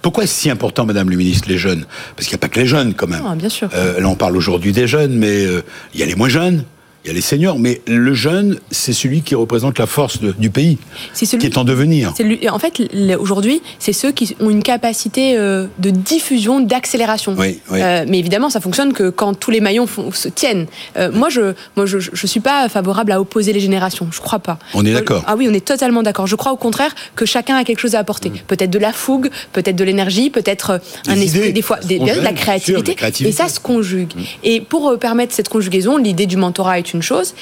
Pourquoi 0.02 0.24
est-ce 0.24 0.34
si 0.34 0.50
important, 0.50 0.86
Madame 0.86 1.10
le 1.10 1.16
ministre, 1.16 1.48
les 1.48 1.58
jeunes? 1.58 1.84
Parce 2.16 2.26
qu'il 2.26 2.34
n'y 2.34 2.40
a 2.40 2.42
pas 2.42 2.48
que 2.48 2.60
les 2.60 2.66
jeunes, 2.66 2.94
quand 2.94 3.06
même. 3.06 3.22
Ah, 3.26 3.34
bien 3.34 3.48
sûr. 3.48 3.68
Euh, 3.74 4.00
là, 4.00 4.08
on 4.08 4.14
parle 4.14 4.36
aujourd'hui 4.36 4.72
des 4.72 4.86
jeunes, 4.86 5.16
mais 5.16 5.44
euh, 5.44 5.62
il 5.94 6.00
y 6.00 6.02
a 6.02 6.06
les 6.06 6.14
moins 6.14 6.28
jeunes, 6.28 6.64
il 7.06 7.10
y 7.10 7.12
a 7.12 7.14
les 7.14 7.20
seniors, 7.20 7.56
mais 7.60 7.80
le 7.86 8.14
jeune, 8.14 8.58
c'est 8.72 8.92
celui 8.92 9.22
qui 9.22 9.36
représente 9.36 9.78
la 9.78 9.86
force 9.86 10.18
du 10.20 10.50
pays, 10.50 10.76
celui 11.14 11.38
qui 11.38 11.46
est 11.46 11.56
en 11.56 11.62
devenir. 11.62 12.12
en 12.50 12.58
fait, 12.58 12.82
aujourd'hui, 13.20 13.62
c'est 13.78 13.92
ceux 13.92 14.10
qui 14.10 14.34
ont 14.40 14.50
une 14.50 14.64
capacité 14.64 15.36
euh, 15.38 15.66
de 15.78 15.90
diffusion, 15.90 16.58
d'accélération. 16.58 17.36
Oui, 17.38 17.60
euh, 17.70 18.04
mais 18.08 18.18
évidemment, 18.18 18.50
ça 18.50 18.58
fonctionne 18.58 18.92
que 18.92 19.08
quand 19.08 19.34
tous 19.34 19.52
les 19.52 19.60
maillons 19.60 19.86
se 20.12 20.28
tiennent. 20.28 20.66
Euh, 20.96 21.12
moi, 21.12 21.28
je, 21.28 21.54
moi, 21.76 21.86
je, 21.86 21.98
je 22.00 22.26
suis 22.26 22.40
pas 22.40 22.68
favorable 22.68 23.12
à 23.12 23.20
opposer 23.20 23.52
les 23.52 23.60
générations. 23.60 24.08
Je 24.10 24.20
crois 24.20 24.40
pas. 24.40 24.58
On 24.74 24.84
est 24.84 24.92
d'accord. 24.92 25.22
Ah 25.28 25.36
oui, 25.36 25.46
on 25.48 25.54
est 25.54 25.64
totalement 25.64 26.02
d'accord. 26.02 26.26
Je 26.26 26.34
crois 26.34 26.50
au 26.50 26.56
contraire 26.56 26.92
que 27.14 27.24
chacun 27.24 27.54
a 27.54 27.62
quelque 27.62 27.78
chose 27.78 27.94
à 27.94 28.00
apporter. 28.00 28.30
Mm. 28.30 28.38
Peut-être 28.48 28.70
de 28.70 28.80
la 28.80 28.92
fougue, 28.92 29.30
peut-être 29.52 29.76
de 29.76 29.84
l'énergie, 29.84 30.30
peut-être 30.30 30.80
un 31.06 31.14
esprit, 31.14 31.52
des 31.52 31.62
fois, 31.62 31.78
de 31.78 32.20
la 32.20 32.32
créativité, 32.32 32.96
Et 33.20 33.30
ça 33.30 33.48
se 33.48 33.60
conjugue. 33.60 34.12
Mm. 34.16 34.22
Et 34.42 34.60
pour 34.60 34.98
permettre 34.98 35.32
cette 35.32 35.48
conjugaison, 35.48 35.98
l'idée 35.98 36.26
du 36.26 36.36
mentorat 36.36 36.80
est 36.80 36.92
une 36.92 36.95
chose. 37.02 37.34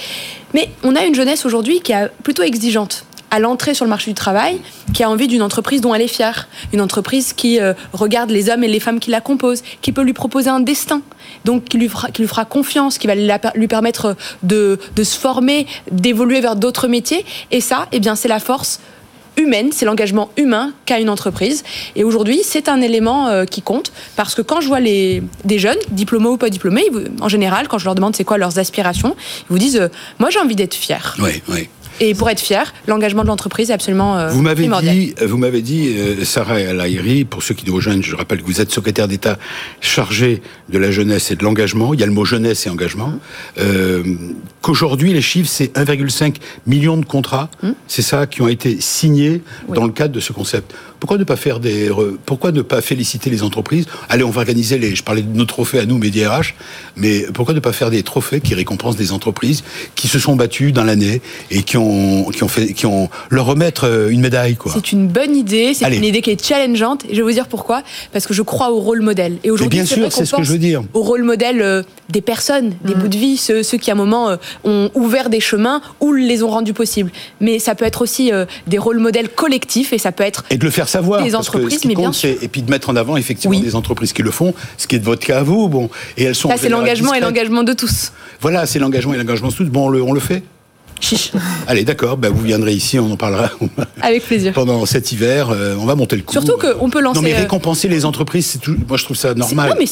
Mais 0.52 0.70
on 0.82 0.96
a 0.96 1.04
une 1.04 1.14
jeunesse 1.14 1.44
aujourd'hui 1.44 1.80
qui 1.80 1.92
est 1.92 2.08
plutôt 2.22 2.42
exigeante 2.42 3.04
à 3.30 3.40
l'entrée 3.40 3.74
sur 3.74 3.84
le 3.84 3.88
marché 3.88 4.12
du 4.12 4.14
travail, 4.14 4.60
qui 4.92 5.02
a 5.02 5.10
envie 5.10 5.26
d'une 5.26 5.42
entreprise 5.42 5.80
dont 5.80 5.92
elle 5.92 6.02
est 6.02 6.08
fière, 6.08 6.46
une 6.72 6.80
entreprise 6.80 7.32
qui 7.32 7.60
euh, 7.60 7.74
regarde 7.92 8.30
les 8.30 8.48
hommes 8.48 8.62
et 8.62 8.68
les 8.68 8.78
femmes 8.78 9.00
qui 9.00 9.10
la 9.10 9.20
composent, 9.20 9.64
qui 9.82 9.90
peut 9.90 10.02
lui 10.02 10.12
proposer 10.12 10.50
un 10.50 10.60
destin, 10.60 11.02
donc 11.44 11.64
qui 11.64 11.78
lui 11.78 11.88
fera, 11.88 12.10
qui 12.12 12.22
lui 12.22 12.28
fera 12.28 12.44
confiance, 12.44 12.96
qui 12.96 13.08
va 13.08 13.16
lui 13.16 13.68
permettre 13.68 14.16
de, 14.44 14.78
de 14.94 15.02
se 15.02 15.18
former, 15.18 15.66
d'évoluer 15.90 16.40
vers 16.40 16.54
d'autres 16.54 16.86
métiers. 16.86 17.26
Et 17.50 17.60
ça, 17.60 17.88
eh 17.90 17.98
bien, 17.98 18.14
c'est 18.14 18.28
la 18.28 18.38
force 18.38 18.78
humaine, 19.36 19.70
c'est 19.72 19.84
l'engagement 19.84 20.30
humain 20.36 20.72
qu'a 20.86 20.98
une 20.98 21.10
entreprise. 21.10 21.64
Et 21.96 22.04
aujourd'hui, 22.04 22.40
c'est 22.44 22.68
un 22.68 22.80
élément 22.80 23.28
euh, 23.28 23.44
qui 23.44 23.62
compte 23.62 23.92
parce 24.16 24.34
que 24.34 24.42
quand 24.42 24.60
je 24.60 24.68
vois 24.68 24.80
les, 24.80 25.22
des 25.44 25.58
jeunes, 25.58 25.78
diplômés 25.90 26.28
ou 26.28 26.36
pas 26.36 26.50
diplômés, 26.50 26.84
en 27.20 27.28
général, 27.28 27.68
quand 27.68 27.78
je 27.78 27.84
leur 27.84 27.94
demande 27.94 28.14
c'est 28.16 28.24
quoi 28.24 28.38
leurs 28.38 28.58
aspirations, 28.58 29.16
ils 29.42 29.52
vous 29.52 29.58
disent 29.58 29.76
euh, 29.76 29.88
Moi, 30.18 30.30
j'ai 30.30 30.38
envie 30.38 30.56
d'être 30.56 30.74
fier. 30.74 31.16
Oui, 31.18 31.42
oui. 31.48 31.68
Et 32.00 32.14
pour 32.14 32.28
être 32.30 32.40
fier, 32.40 32.72
l'engagement 32.86 33.22
de 33.22 33.28
l'entreprise 33.28 33.70
est 33.70 33.74
absolument 33.74 34.18
euh, 34.18 34.30
vous 34.30 34.42
m'avez 34.42 34.66
dit, 34.66 35.14
Vous 35.22 35.36
m'avez 35.36 35.62
dit, 35.62 35.94
euh, 35.96 36.24
Sarah 36.24 36.58
pour 37.30 37.42
ceux 37.42 37.54
qui 37.54 37.66
nous 37.66 37.74
rejoignent, 37.74 38.02
je 38.02 38.16
rappelle 38.16 38.42
que 38.42 38.46
vous 38.46 38.60
êtes 38.60 38.70
secrétaire 38.70 39.08
d'État 39.08 39.38
chargé 39.80 40.42
de 40.68 40.78
la 40.78 40.90
jeunesse 40.90 41.30
et 41.30 41.36
de 41.36 41.44
l'engagement. 41.44 41.94
Il 41.94 42.00
y 42.00 42.02
a 42.02 42.06
le 42.06 42.12
mot 42.12 42.24
jeunesse 42.24 42.66
et 42.66 42.70
engagement. 42.70 43.08
Mmh. 43.08 43.20
Euh, 43.58 44.02
Qu'aujourd'hui, 44.60 45.12
les 45.12 45.22
chiffres, 45.22 45.50
c'est 45.50 45.76
1,5 45.76 46.36
million 46.66 46.96
de 46.96 47.04
contrats. 47.04 47.50
Mmh. 47.62 47.70
C'est 47.86 48.02
ça 48.02 48.26
qui 48.26 48.42
ont 48.42 48.48
été 48.48 48.80
signés 48.80 49.42
dans 49.68 49.84
le 49.84 49.92
cadre 49.92 50.14
de 50.14 50.20
ce 50.20 50.32
concept. 50.32 50.74
Pourquoi 51.04 51.18
ne 51.18 51.24
pas 51.24 51.36
faire 51.36 51.60
des, 51.60 51.90
pourquoi 52.24 52.50
ne 52.50 52.62
pas 52.62 52.80
féliciter 52.80 53.28
les 53.28 53.42
entreprises? 53.42 53.84
Allez, 54.08 54.24
on 54.24 54.30
va 54.30 54.40
organiser 54.40 54.78
les, 54.78 54.96
je 54.96 55.02
parlais 55.02 55.20
de 55.20 55.36
nos 55.36 55.44
trophées 55.44 55.78
à 55.78 55.84
nous, 55.84 55.98
Média 55.98 56.34
RH, 56.34 56.54
mais 56.96 57.26
pourquoi 57.34 57.52
ne 57.52 57.60
pas 57.60 57.74
faire 57.74 57.90
des 57.90 58.02
trophées 58.02 58.40
qui 58.40 58.54
récompensent 58.54 58.96
des 58.96 59.12
entreprises 59.12 59.64
qui 59.96 60.08
se 60.08 60.18
sont 60.18 60.34
battues 60.34 60.72
dans 60.72 60.82
l'année 60.82 61.20
et 61.50 61.62
qui 61.62 61.76
ont, 61.76 62.30
qui 62.30 62.42
ont 62.42 62.48
fait, 62.48 62.72
qui 62.72 62.86
ont 62.86 63.10
leur 63.28 63.44
remettre 63.44 63.86
euh, 63.86 64.08
une 64.08 64.22
médaille, 64.22 64.56
quoi? 64.56 64.72
C'est 64.74 64.92
une 64.92 65.06
bonne 65.06 65.36
idée, 65.36 65.74
c'est 65.74 65.94
une 65.94 66.04
idée 66.04 66.22
qui 66.22 66.30
est 66.30 66.42
challengeante, 66.42 67.04
et 67.04 67.10
je 67.10 67.16
vais 67.16 67.22
vous 67.22 67.32
dire 67.32 67.48
pourquoi, 67.48 67.82
parce 68.14 68.26
que 68.26 68.32
je 68.32 68.40
crois 68.40 68.72
au 68.72 68.80
rôle 68.80 69.02
modèle. 69.02 69.36
Et 69.44 69.50
aujourd'hui, 69.50 69.80
bien 69.80 69.84
sûr, 69.84 70.10
c'est 70.10 70.24
ce 70.24 70.34
que 70.34 70.42
je 70.42 70.52
veux 70.52 70.58
dire. 70.58 70.84
Au 70.94 71.02
rôle 71.02 71.22
modèle 71.22 71.60
euh, 71.60 71.82
des 72.08 72.22
personnes, 72.22 72.72
des 72.82 72.94
mm. 72.94 72.98
bouts 72.98 73.08
de 73.08 73.18
vie, 73.18 73.36
ceux, 73.36 73.60
qui 73.62 73.90
à 73.90 73.92
un 73.92 73.96
moment 73.98 74.30
euh, 74.30 74.36
ont 74.64 74.90
ouvert 74.94 75.28
des 75.28 75.40
chemins 75.40 75.82
ou 76.00 76.14
les 76.14 76.42
ont 76.42 76.48
rendus 76.48 76.72
possibles. 76.72 77.10
Mais 77.42 77.58
ça 77.58 77.74
peut 77.74 77.84
être 77.84 78.00
aussi 78.00 78.32
des 78.66 78.78
rôles 78.78 79.00
modèles 79.00 79.28
collectifs, 79.28 79.92
et 79.92 79.98
ça 79.98 80.10
peut 80.10 80.24
être 80.24 80.44
et 80.54 80.56
de 80.56 80.64
le 80.64 80.70
faire 80.70 80.88
savoir. 80.94 81.22
Des 81.22 81.34
entreprises, 81.34 81.84
mais 81.84 81.94
bien 81.94 82.12
sûr. 82.12 82.30
Et 82.42 82.48
puis 82.48 82.62
de 82.62 82.70
mettre 82.70 82.88
en 82.90 82.96
avant 82.96 83.16
effectivement 83.16 83.58
des 83.58 83.74
entreprises 83.76 84.12
qui 84.12 84.22
le 84.22 84.30
font, 84.30 84.54
ce 84.78 84.86
qui 84.86 84.96
est 84.96 84.98
de 84.98 85.04
votre 85.04 85.24
cas 85.26 85.38
à 85.38 85.42
vous. 85.42 85.68
Bon, 85.68 85.90
et 86.16 86.24
elles 86.24 86.34
sont. 86.34 86.48
Ça, 86.48 86.56
c'est 86.56 86.68
l'engagement 86.68 87.14
et 87.14 87.20
l'engagement 87.20 87.62
de 87.62 87.72
tous. 87.72 88.12
Voilà, 88.40 88.66
c'est 88.66 88.78
l'engagement 88.78 89.14
et 89.14 89.18
l'engagement 89.18 89.48
de 89.48 89.54
tous. 89.54 89.64
Bon, 89.64 89.86
on 89.86 89.88
le, 89.88 90.02
on 90.02 90.12
le 90.12 90.20
fait 90.20 90.42
Chiche. 91.00 91.32
Allez, 91.66 91.84
d'accord, 91.84 92.16
bah, 92.16 92.28
vous 92.30 92.42
viendrez 92.42 92.72
ici, 92.72 92.98
on 92.98 93.10
en 93.12 93.16
parlera 93.16 93.50
Avec 94.00 94.24
plaisir. 94.24 94.52
pendant 94.52 94.86
cet 94.86 95.12
hiver. 95.12 95.50
euh, 95.50 95.74
on 95.78 95.84
va 95.86 95.96
monter 95.96 96.16
le 96.16 96.22
coup. 96.22 96.32
Surtout 96.32 96.56
qu'on 96.56 96.88
peut 96.88 97.00
lancer. 97.00 97.18
Non, 97.18 97.22
mais 97.22 97.34
euh, 97.34 97.38
récompenser 97.40 97.88
les 97.88 98.04
entreprises, 98.04 98.58
tout- 98.62 98.76
moi 98.88 98.96
je 98.96 99.04
trouve 99.04 99.16
ça 99.16 99.34
normal. 99.34 99.70
non, 99.70 99.76
mais 99.78 99.86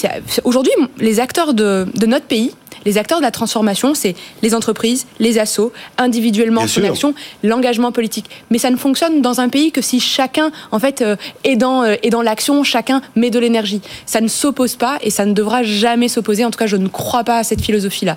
aujourd'hui, 0.45 0.73
les 0.99 1.19
acteurs 1.21 1.55
de, 1.55 1.87
de 1.95 2.07
notre 2.07 2.27
pays, 2.27 2.53
les 2.85 2.99
acteurs 2.99 3.19
de 3.19 3.23
la 3.23 3.31
transformation, 3.31 3.95
c'est 3.95 4.15
les 4.43 4.55
entreprises, 4.55 5.07
les 5.19 5.39
assos, 5.39 5.73
individuellement 5.99 6.67
son 6.67 6.85
action, 6.85 7.15
l'engagement 7.43 7.93
politique. 7.93 8.27
Mais 8.51 8.59
ça 8.59 8.71
ne 8.71 8.77
fonctionne 8.77 9.23
dans 9.23 9.41
un 9.41 9.49
pays 9.49 9.73
que 9.73 9.81
si 9.83 10.01
chacun, 10.01 10.51
en 10.71 10.79
fait, 10.79 11.03
euh, 11.03 11.17
est 11.45 11.57
dans, 11.57 11.83
euh, 11.83 11.95
est 12.03 12.11
dans 12.11 12.23
l'action, 12.23 12.65
chacun 12.65 13.03
met 13.17 13.31
de 13.31 13.39
l'énergie. 13.39 13.81
Ça 14.07 14.21
ne 14.21 14.29
s'oppose 14.29 14.77
pas 14.77 14.99
et 15.03 15.11
ça 15.11 15.25
ne 15.27 15.33
devra 15.33 15.63
jamais 15.63 16.09
s'opposer. 16.09 16.45
En 16.45 16.51
tout 16.51 16.59
cas, 16.59 16.67
je 16.67 16.77
ne 16.77 16.89
crois 16.89 17.25
pas 17.25 17.39
à 17.39 17.45
cette 17.45 17.61
philosophie-là. 17.61 18.17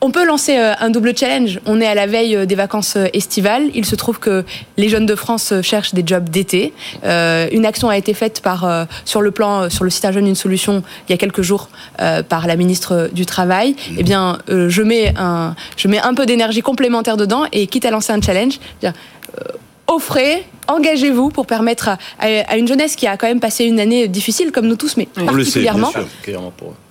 On 0.00 0.10
peut 0.10 0.24
lancer 0.24 0.58
euh, 0.58 0.72
un 0.80 0.90
double 0.90 1.16
challenge. 1.16 1.60
On 1.66 1.80
est 1.80 1.86
à 1.86 1.94
la 1.94 2.06
veille 2.06 2.46
des 2.46 2.54
vacances 2.54 2.96
estivales. 3.12 3.70
Il 3.74 3.84
se 3.84 3.96
trouve 3.96 4.18
que 4.18 4.44
les 4.76 4.88
jeunes 4.88 5.06
de 5.06 5.14
France 5.14 5.52
cherchent 5.62 5.94
des 5.94 6.02
jobs 6.06 6.28
d'été. 6.28 6.72
Euh, 7.04 7.48
une 7.52 7.66
action 7.66 7.88
a 7.88 7.96
été 7.96 8.14
faite 8.14 8.40
par, 8.42 8.64
euh, 8.64 8.84
sur 9.04 9.20
le 9.20 9.30
plan, 9.30 9.70
sur 9.70 9.84
le 9.84 9.90
site 9.90 10.04
Un 10.04 10.12
jeune, 10.12 10.26
une 10.26 10.34
solution, 10.34 10.82
il 11.08 11.12
y 11.12 11.14
a 11.14 11.18
quelques 11.18 11.42
jours, 11.42 11.68
euh, 12.00 12.22
par 12.22 12.46
la 12.46 12.56
ministre 12.56 13.10
du 13.12 13.26
Travail. 13.26 13.76
Eh 13.98 14.02
bien, 14.02 14.38
euh, 14.48 14.68
je, 14.68 14.82
mets 14.82 15.12
un, 15.16 15.54
je 15.76 15.88
mets 15.88 16.00
un 16.00 16.14
peu 16.14 16.26
d'énergie 16.26 16.62
complémentaire 16.62 17.16
dedans 17.16 17.44
et 17.52 17.66
quitte 17.66 17.84
à 17.84 17.90
lancer 17.90 18.12
un 18.12 18.20
challenge, 18.20 18.58
dire, 18.80 18.92
euh, 19.38 19.44
offrez, 19.86 20.44
engagez-vous 20.68 21.30
pour 21.30 21.46
permettre 21.46 21.88
à, 21.88 21.98
à- 22.20 22.52
à 22.52 22.56
une 22.56 22.68
jeunesse 22.68 22.94
qui 22.96 23.06
a 23.06 23.16
quand 23.16 23.26
même 23.26 23.40
passé 23.40 23.64
une 23.64 23.80
année 23.80 24.06
difficile, 24.08 24.52
comme 24.52 24.66
nous 24.66 24.76
tous, 24.76 24.96
mais 24.96 25.08
le 25.16 25.22
sait, 25.22 25.24
particulièrement. 25.64 25.92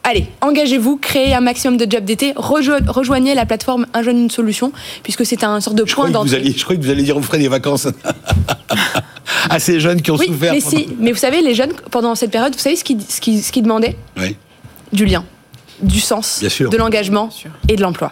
Allez, 0.03 0.25
engagez-vous, 0.41 0.97
créez 0.97 1.33
un 1.35 1.39
maximum 1.41 1.77
de 1.77 1.89
jobs 1.89 2.03
d'été, 2.03 2.33
rejo- 2.35 2.83
rejoignez 2.89 3.35
la 3.35 3.45
plateforme 3.45 3.85
Un 3.93 4.01
jeune, 4.01 4.17
une 4.17 4.29
solution, 4.31 4.71
puisque 5.03 5.25
c'est 5.25 5.43
un 5.43 5.61
sorte 5.61 5.75
de 5.77 5.85
Je 5.85 5.93
point 5.93 6.09
d'entrée. 6.09 6.43
je 6.55 6.63
croyais 6.63 6.79
que 6.79 6.85
vous 6.85 6.91
alliez 6.91 7.03
dire 7.03 7.15
on 7.15 7.21
ferait 7.21 7.37
des 7.37 7.47
vacances 7.47 7.87
à 9.49 9.59
ces 9.59 9.79
jeunes 9.79 10.01
qui 10.01 10.11
ont 10.11 10.17
Oui, 10.17 10.27
souffert. 10.27 10.53
mais, 10.53 10.59
pendant- 10.61 10.77
si, 10.77 10.87
mais 10.99 11.11
vous 11.11 11.17
savez, 11.17 11.41
les 11.41 11.53
jeunes, 11.53 11.73
pendant 11.91 12.15
cette 12.15 12.31
période, 12.31 12.53
vous 12.53 12.59
savez 12.59 12.75
ce 12.75 12.83
qu'ils 12.83 13.01
ce 13.01 13.21
qu'ils- 13.21 13.43
ce 13.43 13.51
qu'ils 13.51 13.63
demandaient? 13.63 13.95
Oui. 14.17 14.35
Du 14.91 15.05
lien, 15.05 15.23
du 15.81 15.99
sens, 15.99 16.37
Bien 16.39 16.49
sûr. 16.49 16.69
de 16.69 16.77
l'engagement 16.77 17.29
et 17.67 17.75
de 17.75 17.81
l'emploi. 17.81 18.11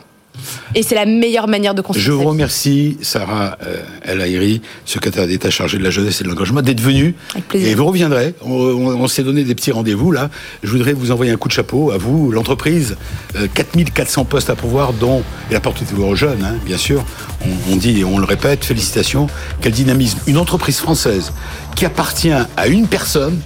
Et 0.75 0.83
c'est 0.83 0.93
la 0.93 1.07
meilleure 1.07 1.47
manière 1.47 1.73
de 1.73 1.81
construire 1.81 2.05
Je 2.05 2.11
vous 2.11 2.23
remercie, 2.29 2.97
Sarah 3.01 3.57
euh, 3.65 3.77
El 4.03 4.21
Haïry, 4.21 4.61
secrétaire 4.85 5.25
d'État 5.25 5.49
chargée 5.49 5.79
de 5.79 5.83
la 5.83 5.89
jeunesse 5.89 6.21
et 6.21 6.23
de 6.23 6.29
l'engagement, 6.29 6.61
d'être 6.61 6.79
venue. 6.79 7.15
Avec 7.31 7.47
plaisir. 7.47 7.69
Et 7.69 7.73
vous 7.73 7.85
reviendrez. 7.85 8.35
On, 8.43 8.51
on- 8.51 9.01
on 9.01 9.07
s'est 9.07 9.23
donné 9.23 9.43
des 9.43 9.55
petits 9.55 9.71
rendez-vous 9.71 10.11
là. 10.11 10.29
Je 10.61 10.69
voudrais 10.69 10.93
vous 10.93 11.09
envoyer 11.09 11.31
un 11.31 11.37
coup 11.37 11.47
de 11.47 11.53
chapeau 11.53 11.89
à 11.89 11.97
vous, 11.97 12.31
l'entreprise. 12.31 12.97
Euh, 13.35 13.47
4400 13.51 14.25
postes 14.25 14.51
à 14.51 14.55
pourvoir, 14.55 14.93
dont 14.93 15.23
et 15.49 15.53
la 15.55 15.59
porte 15.59 15.81
est 15.81 15.91
ouverte 15.91 16.11
aux 16.11 16.15
jeunes, 16.15 16.43
hein, 16.43 16.53
bien 16.63 16.77
sûr. 16.77 17.03
On, 17.43 17.73
on 17.73 17.75
dit 17.75 18.01
et 18.01 18.03
on 18.03 18.19
le 18.19 18.25
répète, 18.25 18.63
félicitations. 18.63 19.25
Quel 19.61 19.71
dynamisme 19.71 20.19
Une 20.27 20.37
entreprise 20.37 20.77
française 20.77 21.31
qui 21.75 21.83
appartient 21.87 22.29
à 22.55 22.67
une 22.67 22.85
personne 22.87 23.39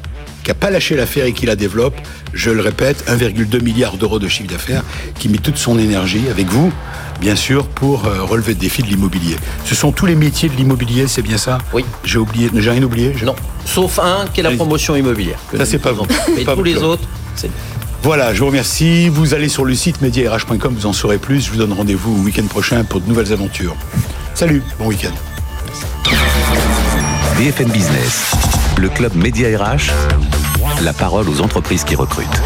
qui 0.44 0.50
n'a 0.50 0.56
pas 0.56 0.70
lâché 0.70 0.96
l'affaire 0.96 1.26
et 1.26 1.34
qui 1.34 1.46
la 1.46 1.56
développe, 1.56 1.96
je 2.34 2.50
le 2.50 2.62
répète, 2.62 3.04
1,2 3.08 3.62
milliard 3.62 3.98
d'euros 3.98 4.20
de 4.20 4.28
chiffre 4.28 4.50
d'affaires, 4.50 4.84
qui 5.20 5.30
met 5.30 5.38
toute 5.38 5.58
son 5.58 5.78
énergie 5.78 6.24
avec 6.30 6.48
vous, 6.48 6.72
bien 7.20 7.36
sûr, 7.36 7.68
pour 7.68 8.06
euh, 8.06 8.24
relever 8.24 8.54
le 8.54 8.60
défi 8.60 8.82
de 8.82 8.88
l'immobilier. 8.88 9.36
Ce 9.66 9.76
sont 9.76 9.92
tous 9.92 10.06
les 10.06 10.16
métiers 10.16 10.50
de 10.50 10.56
l'immobilier, 10.56 11.08
c'est 11.08 11.22
bien 11.22 11.38
ça? 11.38 11.58
Oui. 11.74 11.86
J'ai 12.04 12.18
oublié, 12.18 12.50
j'ai 12.56 12.70
rien 12.72 12.84
oublié 12.84 13.14
je- 13.16 13.26
Non, 13.26 13.36
sauf 13.66 14.00
un 14.00 14.26
qui 14.34 14.40
est 14.40 14.44
la 14.44 14.52
promotion 14.52 14.96
immobilière. 14.96 15.38
Ça, 15.56 15.66
c'est 15.66 15.78
pas 15.80 15.92
vous. 15.92 16.06
Mais 16.36 16.44
Pas 16.44 16.56
tous 16.56 16.64
les 16.64 16.78
autres, 16.78 17.04
c'est 17.36 17.50
Voilà, 18.04 18.34
je 18.34 18.40
vous 18.40 18.48
remercie. 18.48 19.10
Vous 19.10 19.36
allez 19.36 19.48
sur 19.50 19.64
le 19.66 19.76
site 19.76 20.02
mediarh.com, 20.02 20.74
vous 20.76 20.86
en 20.88 20.94
saurez 20.94 21.20
plus. 21.20 21.46
Je 21.46 21.52
vous 21.52 21.58
donne 21.58 21.74
rendez-vous 21.74 22.16
le 22.18 22.22
week-end 22.24 22.46
prochain 22.48 22.84
pour 22.84 23.00
de 23.02 23.08
nouvelles 23.08 23.32
aventures. 23.32 23.76
Salut, 24.34 24.64
bon 24.80 24.88
week-end. 24.88 25.12
BFM 27.38 27.70
Business, 27.70 28.32
le 28.78 28.90
club 28.90 29.16
Média 29.16 29.48
RH, 29.58 29.92
la 30.82 30.94
parole 30.94 31.28
aux 31.30 31.42
entreprises 31.42 31.84
qui 31.84 31.96
recrutent. 31.96 32.42